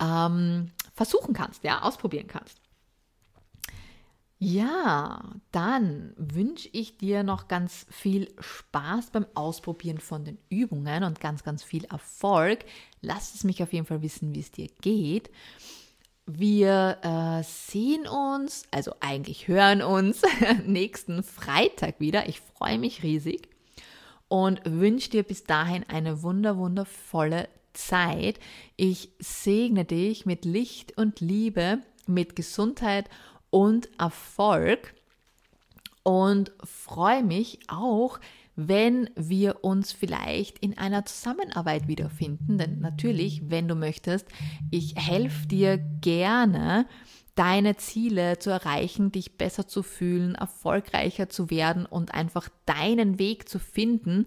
ähm, 0.00 0.70
versuchen 0.94 1.34
kannst, 1.34 1.64
ja, 1.64 1.82
ausprobieren 1.82 2.28
kannst. 2.28 2.61
Ja, 4.44 5.36
dann 5.52 6.14
wünsche 6.16 6.68
ich 6.72 6.98
dir 6.98 7.22
noch 7.22 7.46
ganz 7.46 7.86
viel 7.90 8.26
Spaß 8.40 9.12
beim 9.12 9.24
Ausprobieren 9.34 9.98
von 9.98 10.24
den 10.24 10.36
Übungen 10.48 11.04
und 11.04 11.20
ganz, 11.20 11.44
ganz 11.44 11.62
viel 11.62 11.84
Erfolg. 11.84 12.64
Lass 13.00 13.36
es 13.36 13.44
mich 13.44 13.62
auf 13.62 13.72
jeden 13.72 13.86
Fall 13.86 14.02
wissen, 14.02 14.34
wie 14.34 14.40
es 14.40 14.50
dir 14.50 14.66
geht. 14.80 15.30
Wir 16.26 16.98
äh, 17.02 17.44
sehen 17.44 18.08
uns, 18.08 18.64
also 18.72 18.94
eigentlich 18.98 19.46
hören 19.46 19.80
uns 19.80 20.22
nächsten 20.66 21.22
Freitag 21.22 22.00
wieder. 22.00 22.28
Ich 22.28 22.40
freue 22.40 22.80
mich 22.80 23.04
riesig 23.04 23.48
und 24.26 24.60
wünsche 24.64 25.10
dir 25.10 25.22
bis 25.22 25.44
dahin 25.44 25.84
eine 25.88 26.24
wunder, 26.24 26.56
wundervolle 26.56 27.48
Zeit. 27.74 28.40
Ich 28.74 29.12
segne 29.20 29.84
dich 29.84 30.26
mit 30.26 30.44
Licht 30.44 30.98
und 30.98 31.20
Liebe, 31.20 31.78
mit 32.08 32.34
Gesundheit 32.34 33.08
und 33.08 33.22
und 33.52 33.90
Erfolg 34.00 34.94
und 36.02 36.52
freue 36.64 37.22
mich 37.22 37.60
auch, 37.68 38.18
wenn 38.56 39.08
wir 39.14 39.62
uns 39.62 39.92
vielleicht 39.92 40.58
in 40.58 40.78
einer 40.78 41.04
Zusammenarbeit 41.04 41.86
wiederfinden. 41.86 42.58
Denn 42.58 42.80
natürlich, 42.80 43.50
wenn 43.50 43.68
du 43.68 43.74
möchtest, 43.74 44.26
ich 44.70 44.96
helfe 44.96 45.46
dir 45.46 45.78
gerne, 46.00 46.86
deine 47.34 47.76
Ziele 47.76 48.38
zu 48.38 48.50
erreichen, 48.50 49.12
dich 49.12 49.36
besser 49.38 49.68
zu 49.68 49.82
fühlen, 49.82 50.34
erfolgreicher 50.34 51.28
zu 51.28 51.50
werden 51.50 51.86
und 51.86 52.14
einfach 52.14 52.48
deinen 52.66 53.18
Weg 53.18 53.48
zu 53.48 53.58
finden, 53.58 54.26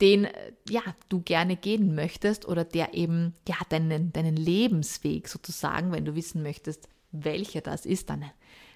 den 0.00 0.28
ja 0.68 0.82
du 1.08 1.20
gerne 1.20 1.56
gehen 1.56 1.94
möchtest 1.94 2.46
oder 2.46 2.64
der 2.64 2.94
eben 2.94 3.34
ja 3.48 3.56
deinen 3.68 4.12
deinen 4.12 4.36
Lebensweg 4.36 5.28
sozusagen, 5.28 5.90
wenn 5.92 6.04
du 6.04 6.14
wissen 6.14 6.42
möchtest, 6.42 6.88
welcher 7.10 7.60
das 7.60 7.86
ist, 7.86 8.10
dann 8.10 8.24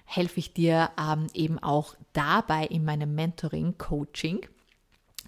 helfe 0.05 0.39
ich 0.39 0.53
dir 0.53 0.91
ähm, 0.99 1.27
eben 1.33 1.59
auch 1.59 1.95
dabei 2.13 2.65
in 2.65 2.85
meinem 2.85 3.15
Mentoring, 3.15 3.77
Coaching. 3.77 4.45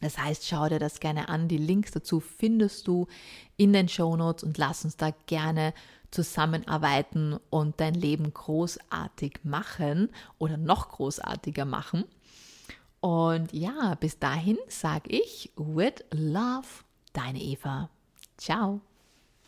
Das 0.02 0.18
heißt, 0.18 0.48
schau 0.48 0.68
dir 0.68 0.80
das 0.80 1.00
gerne 1.00 1.30
an. 1.30 1.48
Die 1.48 1.58
Links 1.58 1.92
dazu 1.92 2.20
findest 2.20 2.88
du 2.88 3.08
in 3.58 3.74
den 3.74 3.88
Show 3.88 4.16
Notes 4.16 4.44
und 4.44 4.58
lass 4.58 4.84
uns 4.84 4.98
da 4.98 5.12
gerne 5.26 5.74
zusammenarbeiten 6.12 7.40
und 7.50 7.80
dein 7.80 7.94
Leben 7.94 8.34
großartig 8.34 9.40
machen 9.44 10.10
oder 10.38 10.58
noch 10.58 10.90
großartiger 10.90 11.66
machen. 11.66 12.06
Und 13.00 13.54
ja, 13.54 13.96
bis 13.96 14.20
dahin 14.20 14.58
sage 14.68 15.10
ich 15.10 15.52
with 15.56 16.04
love, 16.12 16.68
deine 17.14 17.42
Eva. 17.42 17.90
Ciao. 18.38 18.82